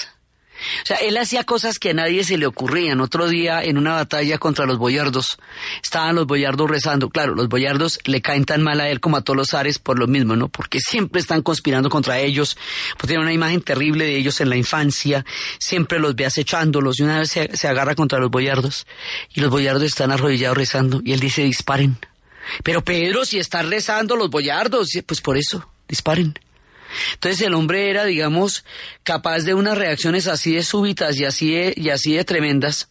[0.83, 3.01] O sea, él hacía cosas que a nadie se le ocurrían.
[3.01, 5.39] Otro día, en una batalla contra los boyardos,
[5.85, 7.11] estaban los boyardos rezando.
[7.11, 10.01] Claro, los boyardos le caen tan mal a él como a todos los ares por
[10.01, 10.49] lo mismo, ¿no?
[10.49, 12.57] Porque siempre están conspirando contra ellos,
[12.97, 15.25] pues tiene una imagen terrible de ellos en la infancia,
[15.61, 18.85] siempre los ve acechándolos y una vez se, se agarra contra los boyardos
[19.33, 21.99] y los boyardos están arrodillados rezando y él dice disparen.
[22.65, 26.35] Pero Pedro, si están rezando los boyardos, pues por eso, disparen.
[27.15, 28.65] Entonces el hombre era, digamos,
[29.03, 32.89] capaz de unas reacciones así de súbitas y así de, y así de tremendas.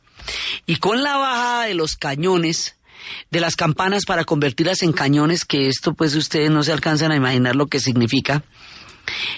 [0.66, 2.76] Y con la bajada de los cañones,
[3.32, 7.16] de las campanas para convertirlas en cañones, que esto pues ustedes no se alcanzan a
[7.16, 8.44] imaginar lo que significa,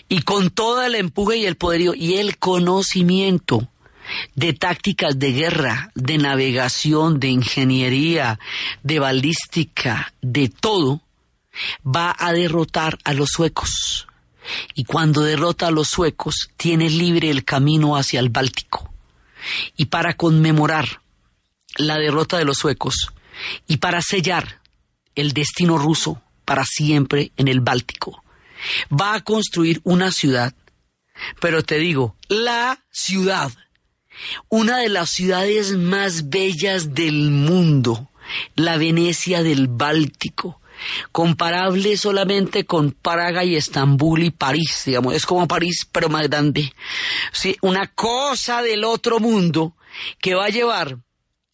[0.07, 3.67] y con todo el empuje y el poderío y el conocimiento
[4.35, 8.39] de tácticas de guerra, de navegación, de ingeniería,
[8.83, 11.01] de balística, de todo,
[11.85, 14.07] va a derrotar a los suecos
[14.73, 18.93] y cuando derrota a los suecos tiene libre el camino hacia el Báltico.
[19.75, 21.01] Y para conmemorar
[21.77, 23.09] la derrota de los suecos
[23.67, 24.61] y para sellar
[25.15, 28.23] el destino ruso para siempre en el Báltico,
[28.89, 30.53] va a construir una ciudad,
[31.39, 33.51] pero te digo, la ciudad,
[34.49, 38.09] una de las ciudades más bellas del mundo,
[38.55, 40.61] la Venecia del Báltico,
[41.11, 46.73] comparable solamente con Praga y Estambul y París, digamos, es como París pero más grande.
[47.31, 49.75] Sí, una cosa del otro mundo
[50.19, 50.97] que va a llevar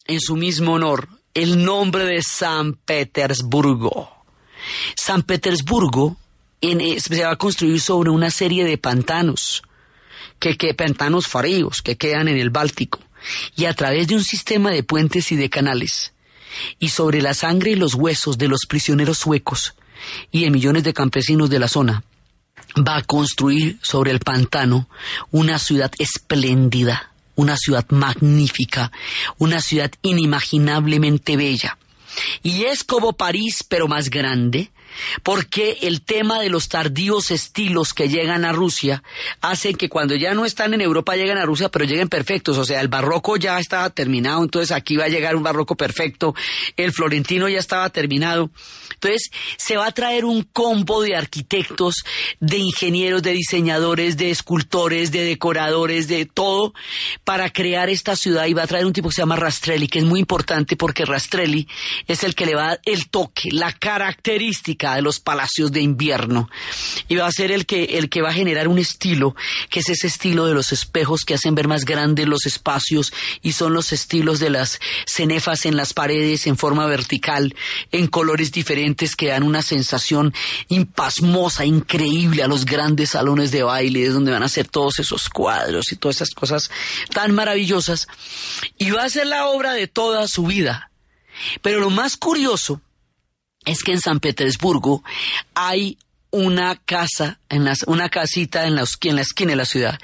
[0.06, 4.10] en su mismo honor el nombre de San Petersburgo.
[4.94, 6.16] San Petersburgo
[6.60, 9.62] en, se va a construir sobre una serie de pantanos,
[10.38, 13.00] que, que pantanos fríos que quedan en el Báltico,
[13.56, 16.13] y a través de un sistema de puentes y de canales
[16.78, 19.74] y sobre la sangre y los huesos de los prisioneros suecos
[20.30, 22.04] y de millones de campesinos de la zona,
[22.76, 24.88] va a construir sobre el pantano
[25.30, 28.92] una ciudad espléndida, una ciudad magnífica,
[29.38, 31.78] una ciudad inimaginablemente bella.
[32.42, 34.70] Y es como París, pero más grande,
[35.22, 39.02] porque el tema de los tardíos estilos que llegan a Rusia
[39.40, 42.58] hacen que cuando ya no están en Europa lleguen a Rusia, pero lleguen perfectos.
[42.58, 46.34] O sea, el barroco ya estaba terminado, entonces aquí va a llegar un barroco perfecto.
[46.76, 48.50] El florentino ya estaba terminado.
[48.94, 52.04] Entonces, se va a traer un combo de arquitectos,
[52.40, 56.72] de ingenieros, de diseñadores, de escultores, de decoradores, de todo,
[57.24, 58.46] para crear esta ciudad.
[58.46, 61.04] Y va a traer un tipo que se llama Rastrelli, que es muy importante porque
[61.04, 61.68] Rastrelli
[62.06, 65.80] es el que le va a dar el toque, la característica de los palacios de
[65.80, 66.50] invierno.
[67.08, 69.34] Y va a ser el que, el que va a generar un estilo,
[69.70, 73.52] que es ese estilo de los espejos que hacen ver más grandes los espacios y
[73.52, 77.54] son los estilos de las cenefas en las paredes en forma vertical,
[77.92, 80.34] en colores diferentes que dan una sensación
[80.68, 85.92] impasmosa, increíble a los grandes salones de baile, donde van a ser todos esos cuadros
[85.92, 86.70] y todas esas cosas
[87.12, 88.08] tan maravillosas.
[88.78, 90.90] Y va a ser la obra de toda su vida.
[91.62, 92.80] Pero lo más curioso
[93.64, 95.02] es que en San Petersburgo
[95.54, 95.98] hay
[96.30, 97.38] una casa,
[97.86, 99.98] una casita en la, en la esquina de la ciudad,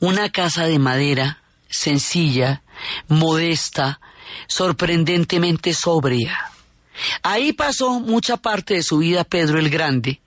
[0.00, 1.38] una casa de madera
[1.70, 2.62] sencilla,
[3.08, 4.00] modesta,
[4.48, 6.50] sorprendentemente sobria.
[7.22, 10.20] Ahí pasó mucha parte de su vida Pedro el Grande,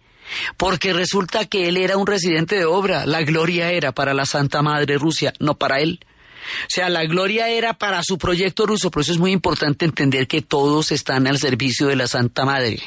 [0.56, 4.62] porque resulta que él era un residente de obra, la gloria era para la Santa
[4.62, 6.00] Madre Rusia, no para él.
[6.64, 10.28] O sea, la gloria era para su proyecto ruso, por eso es muy importante entender
[10.28, 12.80] que todos están al servicio de la Santa Madre.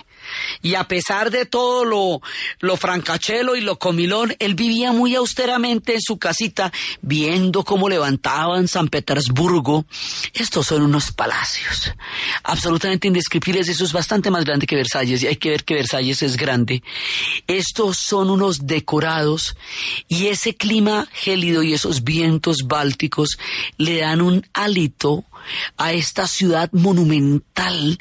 [0.62, 2.20] Y a pesar de todo lo,
[2.60, 6.72] lo francachelo y lo comilón, él vivía muy austeramente en su casita,
[7.02, 9.84] viendo cómo levantaban San Petersburgo.
[10.32, 11.92] Estos son unos palacios
[12.42, 13.68] absolutamente indescriptibles.
[13.68, 16.82] Eso es bastante más grande que Versalles, y hay que ver que Versalles es grande.
[17.46, 19.56] Estos son unos decorados,
[20.08, 23.38] y ese clima gélido y esos vientos bálticos
[23.76, 25.24] le dan un hálito
[25.76, 27.98] a esta ciudad monumental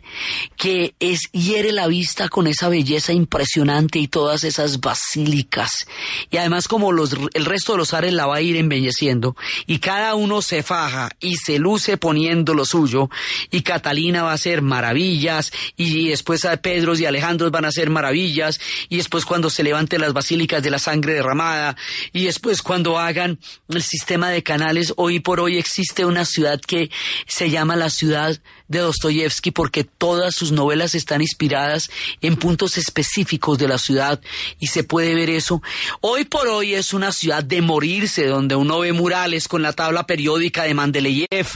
[0.58, 5.88] que es hiere la vista con esa belleza impresionante y todas esas basílicas.
[6.32, 9.36] Y además como el resto de los ares la va a ir embelleciendo
[9.66, 13.10] y cada uno se faja y se luce poniendo lo suyo
[13.52, 17.90] y Catalina va a hacer maravillas y después a Pedro y Alejandro van a hacer
[17.90, 21.76] maravillas y después cuando se levanten las basílicas de la sangre derramada
[22.12, 23.40] y después cuando hagan
[23.70, 26.90] el sistema de canales, hoy por hoy existe una ciudad que
[27.34, 31.90] se llama La ciudad de Dostoyevsky porque todas sus novelas están inspiradas
[32.22, 34.22] en puntos específicos de la ciudad
[34.60, 35.62] y se puede ver eso.
[36.02, 40.06] Hoy por hoy es una ciudad de morirse donde uno ve murales con la tabla
[40.06, 41.48] periódica de Mandeleyev,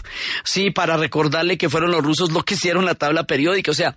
[0.43, 3.69] sí, para recordarle que fueron los rusos los que hicieron la tabla periódica.
[3.69, 3.95] O sea,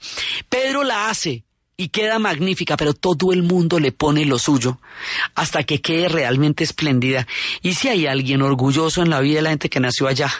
[0.50, 1.44] Pedro la hace
[1.80, 4.78] y queda magnífica, pero todo el mundo le pone lo suyo
[5.34, 7.26] hasta que quede realmente espléndida.
[7.62, 10.30] Y si hay alguien orgulloso en la vida de la gente que nació allá,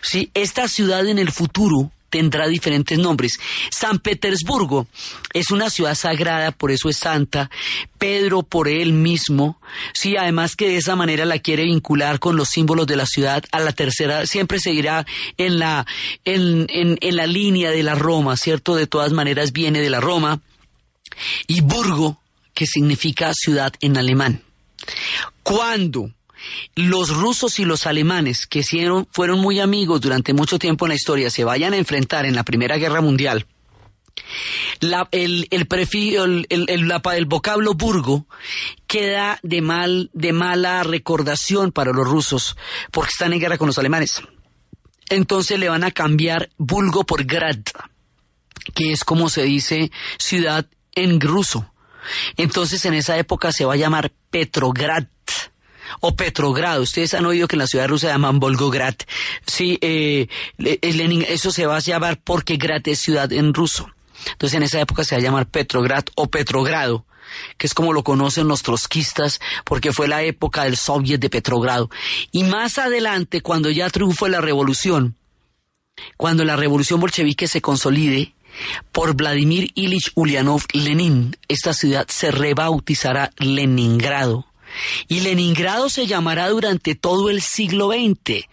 [0.00, 3.38] si esta ciudad en el futuro tendrá diferentes nombres.
[3.70, 4.88] San Petersburgo
[5.32, 7.50] es una ciudad sagrada, por eso es santa.
[7.98, 9.60] Pedro por él mismo,
[9.92, 13.44] sí, además que de esa manera la quiere vincular con los símbolos de la ciudad
[13.52, 15.06] a la tercera, siempre seguirá
[15.36, 15.86] en la,
[16.24, 18.74] en, en, en la línea de la Roma, ¿cierto?
[18.74, 20.40] De todas maneras viene de la Roma
[21.46, 22.20] y Burgo,
[22.54, 24.42] que significa ciudad en alemán.
[25.42, 26.12] Cuando
[26.74, 28.62] los rusos y los alemanes, que
[29.12, 32.44] fueron muy amigos durante mucho tiempo en la historia, se vayan a enfrentar en la
[32.44, 33.46] Primera Guerra Mundial,
[35.10, 38.26] el, el, el, vocablo burgo
[38.86, 42.56] queda de, mal, de mala recordación para los rusos,
[42.90, 44.22] porque están en guerra con los alemanes.
[45.08, 47.60] Entonces le van a cambiar Bulgo por Grad,
[48.74, 51.72] que es como se dice ciudad en ruso.
[52.36, 55.04] Entonces en esa época se va a llamar Petrograd
[56.00, 56.82] o Petrogrado.
[56.82, 58.94] Ustedes han oído que en la ciudad rusa llaman Volgograd.
[59.46, 60.28] Sí, eh,
[60.58, 63.90] eso se va a llamar porque Grad es ciudad en ruso.
[64.32, 67.04] Entonces en esa época se va a llamar Petrograd o Petrogrado
[67.58, 71.88] que es como lo conocen los trotskistas, porque fue la época del Soviet de Petrogrado.
[72.32, 75.16] Y más adelante, cuando ya triunfó la revolución,
[76.16, 78.34] cuando la revolución bolchevique se consolide,
[78.92, 84.46] por Vladimir Ilich Ulyanov Lenin, esta ciudad se rebautizará Leningrado.
[85.08, 88.46] Y Leningrado se llamará durante todo el siglo XX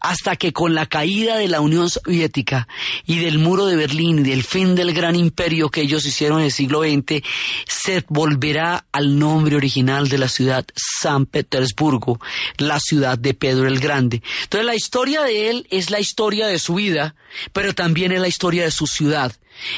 [0.00, 2.68] hasta que con la caída de la Unión Soviética
[3.06, 6.46] y del muro de Berlín y del fin del gran imperio que ellos hicieron en
[6.46, 7.22] el siglo XX,
[7.66, 12.20] se volverá al nombre original de la ciudad San Petersburgo,
[12.56, 14.22] la ciudad de Pedro el Grande.
[14.44, 17.14] Entonces la historia de él es la historia de su vida,
[17.52, 19.32] pero también es la historia de su ciudad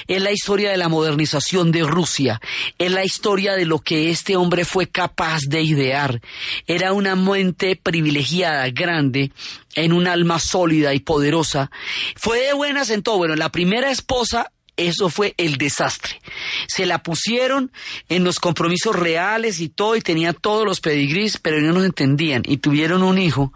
[0.07, 2.41] es la historia de la modernización de Rusia,
[2.79, 6.21] es la historia de lo que este hombre fue capaz de idear.
[6.67, 9.33] Era una mente privilegiada, grande,
[9.75, 11.71] en un alma sólida y poderosa.
[12.17, 13.19] Fue de buenas en todo.
[13.19, 16.21] Bueno, la primera esposa eso fue el desastre.
[16.67, 17.71] Se la pusieron
[18.09, 22.43] en los compromisos reales y todo, y tenía todos los pedigrís, pero no nos entendían,
[22.47, 23.53] y tuvieron un hijo.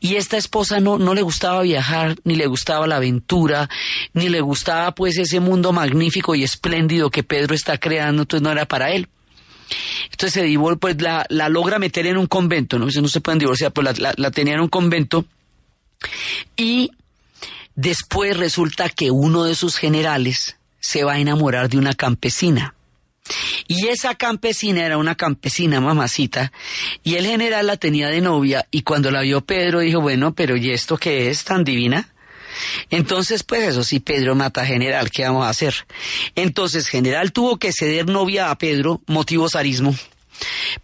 [0.00, 3.68] Y esta esposa no, no le gustaba viajar, ni le gustaba la aventura,
[4.12, 8.52] ni le gustaba pues ese mundo magnífico y espléndido que Pedro está creando, entonces no
[8.52, 9.08] era para él.
[10.10, 12.86] Entonces se divorcia, pues la, la, logra meter en un convento, ¿no?
[12.86, 15.24] no se pueden divorciar, pues la, la, la tenía en un convento.
[16.56, 16.90] Y
[17.74, 22.74] Después resulta que uno de sus generales se va a enamorar de una campesina.
[23.68, 26.52] Y esa campesina era una campesina mamacita,
[27.04, 30.56] y el general la tenía de novia, y cuando la vio Pedro dijo, bueno, pero
[30.56, 32.08] ¿y esto qué es tan divina?
[32.90, 35.86] Entonces, pues eso sí, Pedro mata a General, ¿qué vamos a hacer?
[36.34, 39.94] Entonces, General tuvo que ceder novia a Pedro, motivo zarismo.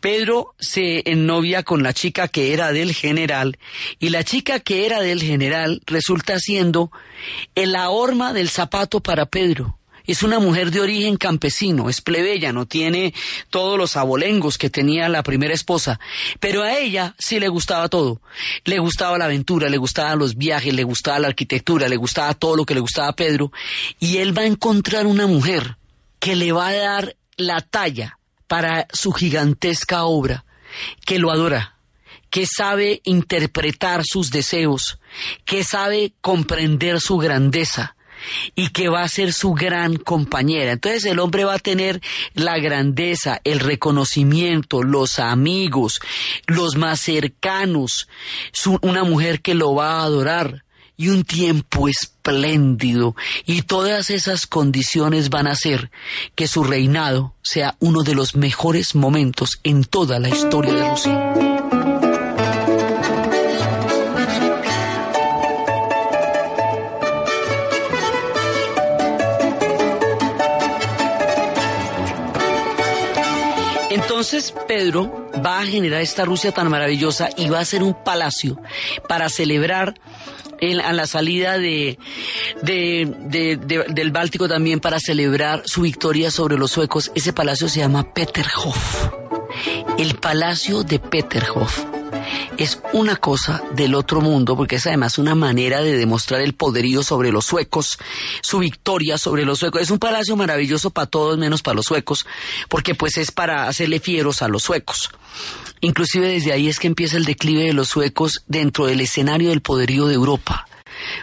[0.01, 3.59] Pedro se ennovia con la chica que era del general
[3.99, 6.91] y la chica que era del general resulta siendo
[7.55, 9.79] la horma del zapato para Pedro.
[10.07, 13.13] Es una mujer de origen campesino, es plebeya, no tiene
[13.51, 15.99] todos los abolengos que tenía la primera esposa,
[16.39, 18.21] pero a ella sí le gustaba todo.
[18.65, 22.55] Le gustaba la aventura, le gustaban los viajes, le gustaba la arquitectura, le gustaba todo
[22.55, 23.51] lo que le gustaba a Pedro,
[23.99, 25.77] y él va a encontrar una mujer
[26.21, 28.16] que le va a dar la talla
[28.47, 30.45] para su gigantesca obra,
[31.05, 31.77] que lo adora,
[32.31, 34.99] que sabe interpretar sus deseos,
[35.45, 37.97] que sabe comprender su grandeza
[38.55, 40.73] y que va a ser su gran compañera.
[40.73, 42.01] Entonces el hombre va a tener
[42.35, 46.01] la grandeza, el reconocimiento, los amigos,
[46.47, 48.09] los más cercanos,
[48.83, 50.66] una mujer que lo va a adorar
[50.97, 53.15] y un tiempo espléndido.
[53.45, 55.91] Y todas esas condiciones van a hacer
[56.35, 61.33] que su reinado sea uno de los mejores momentos en toda la historia de Rusia.
[74.17, 78.59] Entonces Pedro va a generar esta Rusia tan maravillosa y va a hacer un palacio
[79.09, 79.95] para celebrar
[80.61, 81.99] a la salida de,
[82.63, 87.11] del Báltico también para celebrar su victoria sobre los suecos.
[87.15, 89.09] Ese palacio se llama Peterhof.
[89.99, 91.96] El palacio de Peterhof
[92.57, 97.03] es una cosa del otro mundo, porque es además una manera de demostrar el poderío
[97.03, 97.99] sobre los suecos,
[98.41, 99.83] su victoria sobre los suecos.
[99.83, 102.27] Es un palacio maravilloso para todos menos para los suecos,
[102.69, 105.11] porque pues es para hacerle fieros a los suecos.
[105.81, 109.61] Inclusive desde ahí es que empieza el declive de los suecos dentro del escenario del
[109.61, 110.67] poderío de Europa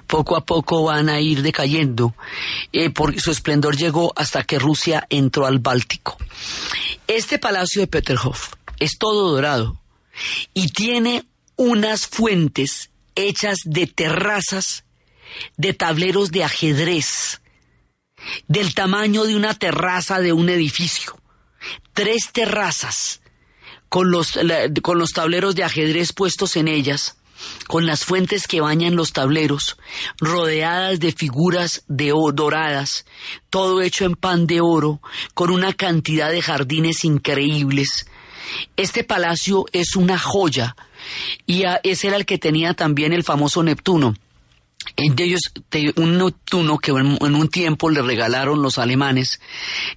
[0.06, 2.14] poco a poco van a ir decayendo.
[2.72, 6.18] Eh, porque su esplendor llegó hasta que Rusia entró al Báltico.
[7.08, 9.80] Este palacio de Peterhof es todo dorado
[10.54, 14.86] y tiene unas fuentes hechas de terrazas,
[15.58, 17.42] de tableros de ajedrez,
[18.48, 21.18] del tamaño de una terraza de un edificio.
[21.94, 23.22] Tres terrazas
[23.90, 24.40] con los,
[24.82, 27.18] con los tableros de ajedrez puestos en ellas,
[27.68, 29.78] con las fuentes que bañan los tableros,
[30.20, 33.06] rodeadas de figuras de doradas,
[33.50, 35.02] todo hecho en pan de oro,
[35.34, 38.08] con una cantidad de jardines increíbles.
[38.78, 40.76] Este palacio es una joya
[41.46, 44.16] y ese era el que tenía también el famoso Neptuno.
[44.98, 45.42] De ellos,
[45.96, 49.40] un Neptuno que en un tiempo le regalaron los alemanes,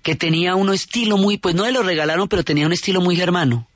[0.03, 3.17] que tenía un estilo muy, pues no le lo regalaron, pero tenía un estilo muy
[3.17, 3.69] germano.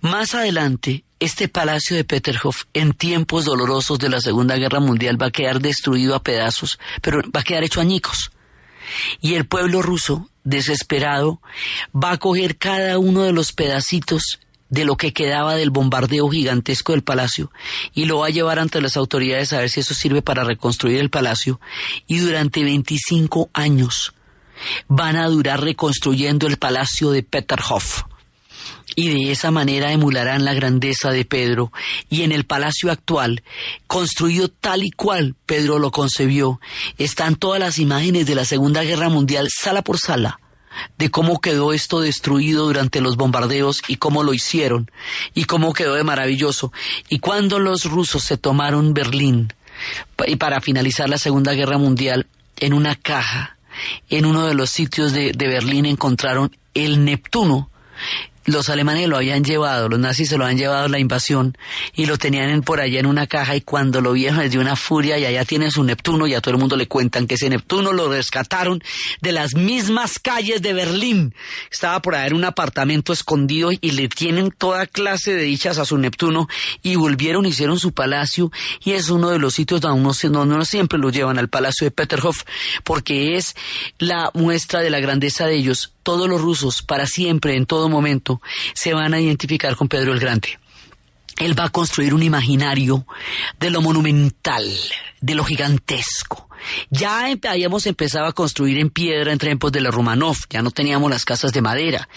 [0.00, 5.26] Más adelante, este palacio de Peterhof, en tiempos dolorosos de la Segunda Guerra Mundial, va
[5.26, 8.30] a quedar destruido a pedazos, pero va a quedar hecho añicos.
[9.20, 11.40] Y el pueblo ruso, desesperado,
[11.94, 14.38] va a coger cada uno de los pedacitos
[14.70, 17.50] de lo que quedaba del bombardeo gigantesco del palacio
[17.94, 20.98] y lo va a llevar ante las autoridades a ver si eso sirve para reconstruir
[21.00, 21.60] el palacio.
[22.06, 24.14] Y durante 25 años
[24.88, 28.02] van a durar reconstruyendo el palacio de Peterhof
[28.98, 31.72] y de esa manera emularán la grandeza de Pedro.
[32.10, 33.44] Y en el palacio actual,
[33.86, 36.60] construido tal y cual Pedro lo concebió,
[36.96, 40.40] están todas las imágenes de la Segunda Guerra Mundial, sala por sala
[40.96, 44.90] de cómo quedó esto destruido durante los bombardeos y cómo lo hicieron
[45.32, 46.72] y cómo quedó de maravilloso.
[47.08, 49.52] Y cuando los rusos se tomaron Berlín
[50.26, 52.26] y para finalizar la Segunda Guerra Mundial,
[52.56, 53.58] en una caja,
[54.10, 57.70] en uno de los sitios de, de Berlín encontraron el Neptuno,
[58.48, 61.56] los alemanes lo habían llevado, los nazis se lo han llevado la invasión
[61.94, 64.76] y lo tenían por allá en una caja y cuando lo vieron les dio una
[64.76, 67.48] furia y allá tienen su Neptuno y a todo el mundo le cuentan que ese
[67.48, 68.82] Neptuno lo rescataron
[69.20, 71.34] de las mismas calles de Berlín.
[71.70, 75.84] Estaba por ahí en un apartamento escondido y le tienen toda clase de dichas a
[75.84, 76.48] su Neptuno
[76.82, 78.50] y volvieron, hicieron su palacio
[78.82, 81.84] y es uno de los sitios donde uno, donde uno siempre lo llevan al palacio
[81.84, 82.42] de Peterhof
[82.84, 83.54] porque es
[83.98, 88.40] la muestra de la grandeza de ellos todos los rusos, para siempre, en todo momento,
[88.72, 90.58] se van a identificar con Pedro el Grande.
[91.36, 93.06] Él va a construir un imaginario
[93.60, 94.64] de lo monumental,
[95.20, 96.48] de lo gigantesco.
[96.88, 101.10] Ya habíamos empezado a construir en piedra en tiempos de la Romanov, ya no teníamos
[101.10, 102.08] las casas de madera,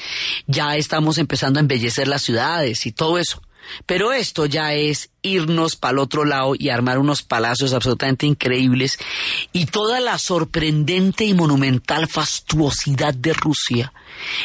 [0.47, 3.41] ya estamos empezando a embellecer las ciudades y todo eso.
[3.86, 8.97] Pero esto ya es irnos para el otro lado y armar unos palacios absolutamente increíbles
[9.53, 13.93] y toda la sorprendente y monumental fastuosidad de Rusia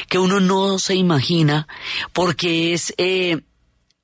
[0.09, 1.67] que uno no se imagina
[2.12, 3.41] porque es eh,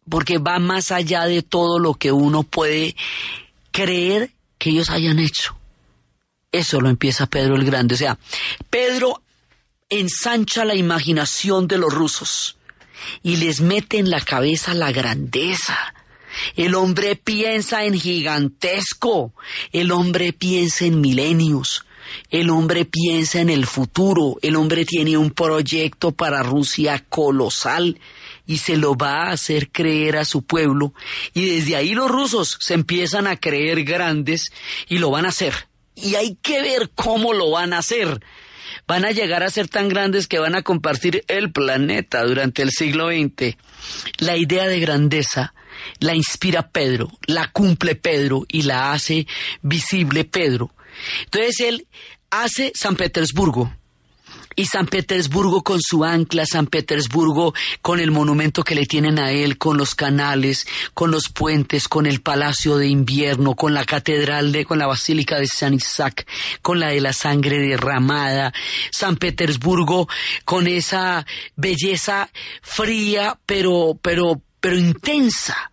[0.09, 2.97] porque va más allá de todo lo que uno puede
[3.71, 5.57] creer que ellos hayan hecho.
[6.51, 7.95] Eso lo empieza Pedro el Grande.
[7.95, 8.19] O sea,
[8.69, 9.23] Pedro
[9.89, 12.57] ensancha la imaginación de los rusos
[13.23, 15.95] y les mete en la cabeza la grandeza.
[16.57, 19.35] El hombre piensa en gigantesco,
[19.73, 21.85] el hombre piensa en milenios,
[22.31, 27.99] el hombre piensa en el futuro, el hombre tiene un proyecto para Rusia colosal
[28.47, 30.95] y se lo va a hacer creer a su pueblo
[31.33, 34.53] y desde ahí los rusos se empiezan a creer grandes
[34.89, 35.69] y lo van a hacer.
[35.95, 38.21] Y hay que ver cómo lo van a hacer
[38.87, 42.71] van a llegar a ser tan grandes que van a compartir el planeta durante el
[42.71, 43.57] siglo XX.
[44.19, 45.55] La idea de grandeza
[45.99, 49.27] la inspira Pedro, la cumple Pedro y la hace
[49.63, 50.75] visible Pedro.
[51.25, 51.87] Entonces él
[52.31, 53.75] hace San Petersburgo,
[54.57, 59.31] y San Petersburgo con su ancla, San Petersburgo con el monumento que le tienen a
[59.31, 64.53] él, con los canales, con los puentes, con el Palacio de Invierno, con la Catedral
[64.53, 66.27] de, con la Basílica de San Isaac,
[66.63, 68.53] con la de la sangre derramada,
[68.91, 70.09] San Petersburgo
[70.45, 71.27] con esa
[71.57, 72.31] belleza
[72.63, 75.72] fría pero, pero, pero intensa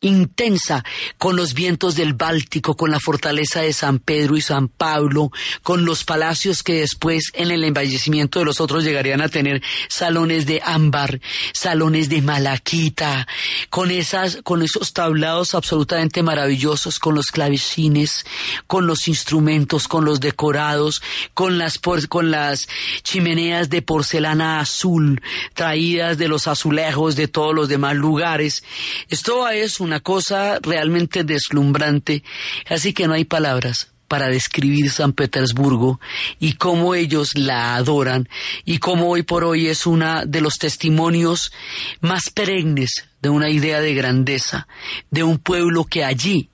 [0.00, 0.84] intensa
[1.18, 5.30] con los vientos del Báltico, con la fortaleza de San Pedro y San Pablo,
[5.62, 10.46] con los palacios que después en el embellecimiento de los otros llegarían a tener salones
[10.46, 11.20] de ámbar,
[11.52, 13.26] salones de malaquita,
[13.70, 18.24] con esas, con esos tablados absolutamente maravillosos, con los clavecines,
[18.66, 21.02] con los instrumentos, con los decorados,
[21.34, 22.68] con las, con las
[23.02, 25.20] chimeneas de porcelana azul
[25.54, 28.62] traídas de los azulejos de todos los demás lugares.
[29.08, 32.22] Esto es una cosa realmente deslumbrante,
[32.68, 35.98] así que no hay palabras para describir San Petersburgo
[36.38, 38.28] y cómo ellos la adoran
[38.66, 41.52] y cómo hoy por hoy es una de los testimonios
[42.00, 44.68] más perennes de una idea de grandeza,
[45.10, 46.50] de un pueblo que allí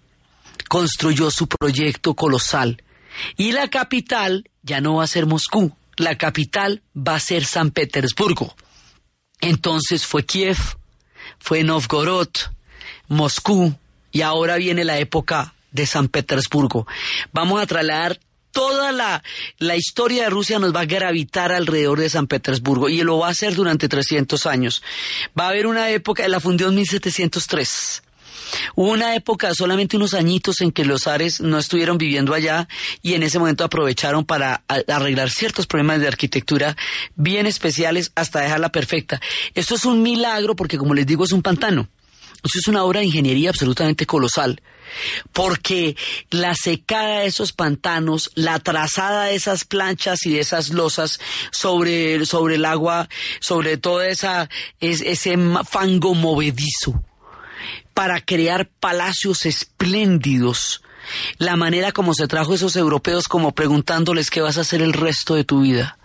[0.68, 2.84] construyó su proyecto colosal.
[3.36, 7.72] Y la capital ya no va a ser Moscú, la capital va a ser San
[7.72, 8.54] Petersburgo.
[9.40, 10.58] Entonces fue Kiev,
[11.40, 12.30] fue Novgorod,
[13.08, 13.74] Moscú
[14.12, 16.86] y ahora viene la época de San Petersburgo.
[17.32, 18.18] Vamos a trasladar
[18.52, 19.22] toda la,
[19.58, 23.26] la, historia de Rusia nos va a gravitar alrededor de San Petersburgo y lo va
[23.26, 24.82] a hacer durante 300 años.
[25.38, 28.02] Va a haber una época, la fundió en 1703.
[28.74, 32.68] Hubo una época, solamente unos añitos, en que los Ares no estuvieron viviendo allá
[33.02, 36.76] y en ese momento aprovecharon para arreglar ciertos problemas de arquitectura
[37.16, 39.20] bien especiales hasta dejarla perfecta.
[39.54, 41.88] Esto es un milagro porque, como les digo, es un pantano.
[42.42, 44.60] Eso es una obra de ingeniería absolutamente colosal,
[45.32, 45.96] porque
[46.30, 51.20] la secada de esos pantanos, la trazada de esas planchas y de esas losas
[51.50, 53.08] sobre, sobre el agua,
[53.40, 54.48] sobre todo esa,
[54.80, 55.36] ese
[55.68, 57.02] fango movedizo,
[57.94, 60.82] para crear palacios espléndidos,
[61.38, 65.34] la manera como se trajo esos europeos como preguntándoles qué vas a hacer el resto
[65.34, 65.98] de tu vida,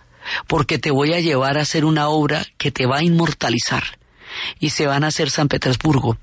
[0.46, 3.99] porque te voy a llevar a hacer una obra que te va a inmortalizar
[4.58, 6.18] y se van a hacer San Petersburgo.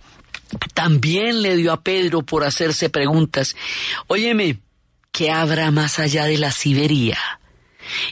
[0.74, 3.56] También le dio a Pedro por hacerse preguntas.
[4.08, 4.60] Óyeme,
[5.12, 7.18] ¿qué habrá más allá de la Siberia?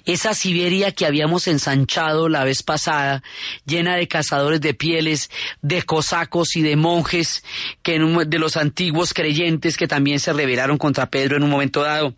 [0.05, 3.23] Esa Siberia que habíamos ensanchado la vez pasada,
[3.65, 5.29] llena de cazadores de pieles,
[5.61, 7.43] de cosacos y de monjes,
[7.83, 12.15] que de los antiguos creyentes que también se rebelaron contra Pedro en un momento dado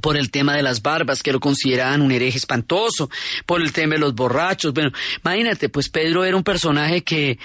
[0.00, 3.10] por el tema de las barbas, que lo consideraban un hereje espantoso,
[3.44, 4.72] por el tema de los borrachos.
[4.72, 4.90] Bueno,
[5.22, 7.38] imagínate, pues Pedro era un personaje que,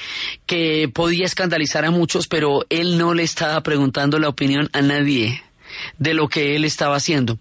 [0.45, 5.43] que podía escandalizar a muchos, pero él no le estaba preguntando la opinión a nadie
[5.97, 7.37] de lo que él estaba haciendo.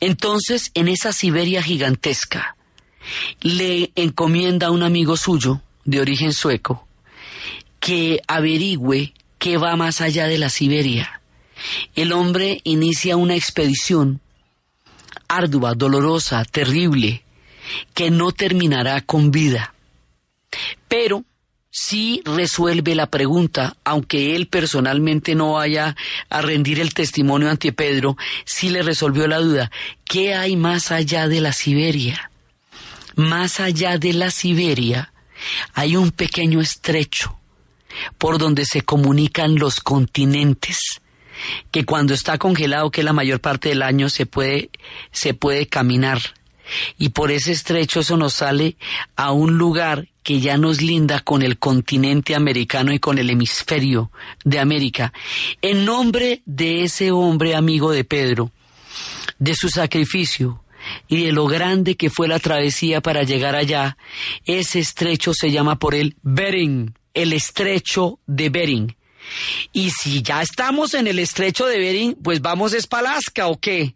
[0.00, 2.56] Entonces, en esa Siberia gigantesca,
[3.40, 6.86] le encomienda a un amigo suyo, de origen sueco,
[7.80, 11.20] que averigüe qué va más allá de la Siberia.
[11.94, 14.20] El hombre inicia una expedición
[15.28, 17.24] ardua, dolorosa, terrible,
[17.94, 19.74] que no terminará con vida.
[20.88, 21.24] Pero
[21.70, 25.96] sí resuelve la pregunta, aunque él personalmente no vaya
[26.30, 29.70] a rendir el testimonio ante Pedro, sí le resolvió la duda.
[30.04, 32.30] ¿Qué hay más allá de la Siberia?
[33.14, 35.12] Más allá de la Siberia
[35.74, 37.38] hay un pequeño estrecho
[38.18, 41.00] por donde se comunican los continentes
[41.70, 44.70] que cuando está congelado, que la mayor parte del año se puede,
[45.12, 46.20] se puede caminar
[46.98, 48.76] y por ese estrecho eso nos sale
[49.14, 54.10] a un lugar que ya nos linda con el continente americano y con el hemisferio
[54.44, 55.12] de América.
[55.62, 58.50] En nombre de ese hombre amigo de Pedro,
[59.38, 60.62] de su sacrificio
[61.08, 63.96] y de lo grande que fue la travesía para llegar allá,
[64.44, 68.96] ese estrecho se llama por él Bering, el estrecho de Bering.
[69.72, 73.94] Y si ya estamos en el estrecho de Bering, pues vamos a Alaska o qué?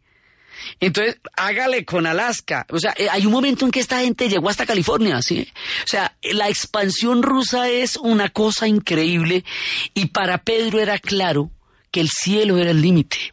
[0.79, 2.67] Entonces, hágale con Alaska.
[2.71, 5.49] O sea, eh, hay un momento en que esta gente llegó hasta California, ¿sí?
[5.85, 9.45] O sea, la expansión rusa es una cosa increíble
[9.95, 11.51] y para Pedro era claro
[11.91, 13.33] que el cielo era el límite.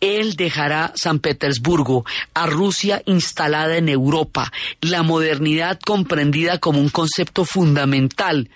[0.00, 2.04] Él dejará San Petersburgo,
[2.34, 8.50] a Rusia instalada en Europa, la modernidad comprendida como un concepto fundamental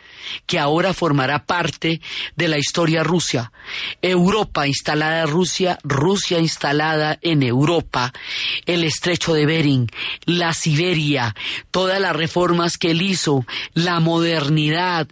[0.46, 2.00] que ahora formará parte
[2.36, 3.52] de la historia rusa.
[4.02, 8.12] Europa instalada en Rusia, Rusia instalada en Europa,
[8.66, 9.90] el estrecho de Bering,
[10.24, 11.34] la Siberia,
[11.70, 13.44] todas las reformas que él hizo,
[13.74, 15.08] la modernidad,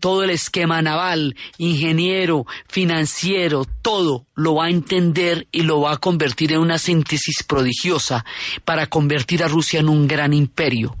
[0.00, 5.96] todo el esquema naval, ingeniero, financiero, todo lo va a entender y lo va a
[5.98, 8.24] convertir en una síntesis prodigiosa
[8.64, 10.96] para convertir a Rusia en un gran imperio.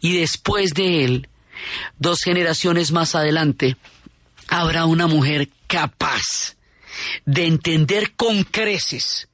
[0.00, 1.28] Y después de él,
[1.98, 3.76] dos generaciones más adelante,
[4.48, 6.56] habrá una mujer capaz
[7.24, 9.28] de entender con creces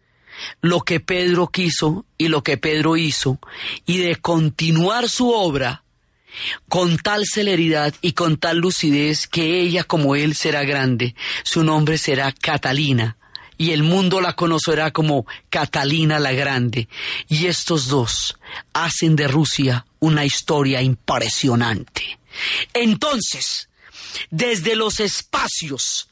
[0.60, 3.38] lo que Pedro quiso y lo que Pedro hizo
[3.86, 5.84] y de continuar su obra
[6.68, 11.14] con tal celeridad y con tal lucidez que ella como él será grande.
[11.44, 13.18] Su nombre será Catalina
[13.58, 16.88] y el mundo la conocerá como Catalina la Grande.
[17.28, 18.36] Y estos dos
[18.72, 22.18] hacen de Rusia una historia impresionante.
[22.72, 23.68] Entonces,
[24.30, 26.08] desde los espacios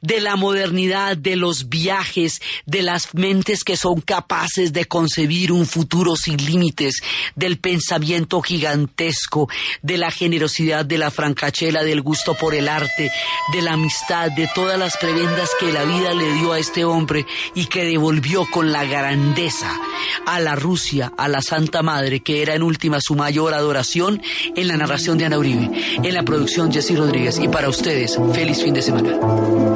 [0.00, 5.66] de la modernidad, de los viajes, de las mentes que son capaces de concebir un
[5.66, 6.96] futuro sin límites,
[7.34, 9.48] del pensamiento gigantesco,
[9.82, 13.10] de la generosidad, de la francachela, del gusto por el arte,
[13.52, 17.26] de la amistad, de todas las prebendas que la vida le dio a este hombre
[17.54, 19.78] y que devolvió con la grandeza
[20.26, 24.22] a la Rusia, a la Santa Madre, que era en última su mayor adoración,
[24.56, 25.70] en la narración de Ana Uribe,
[26.02, 27.38] en la producción Jessy Rodríguez.
[27.38, 29.69] Y para ustedes, feliz fin de semana.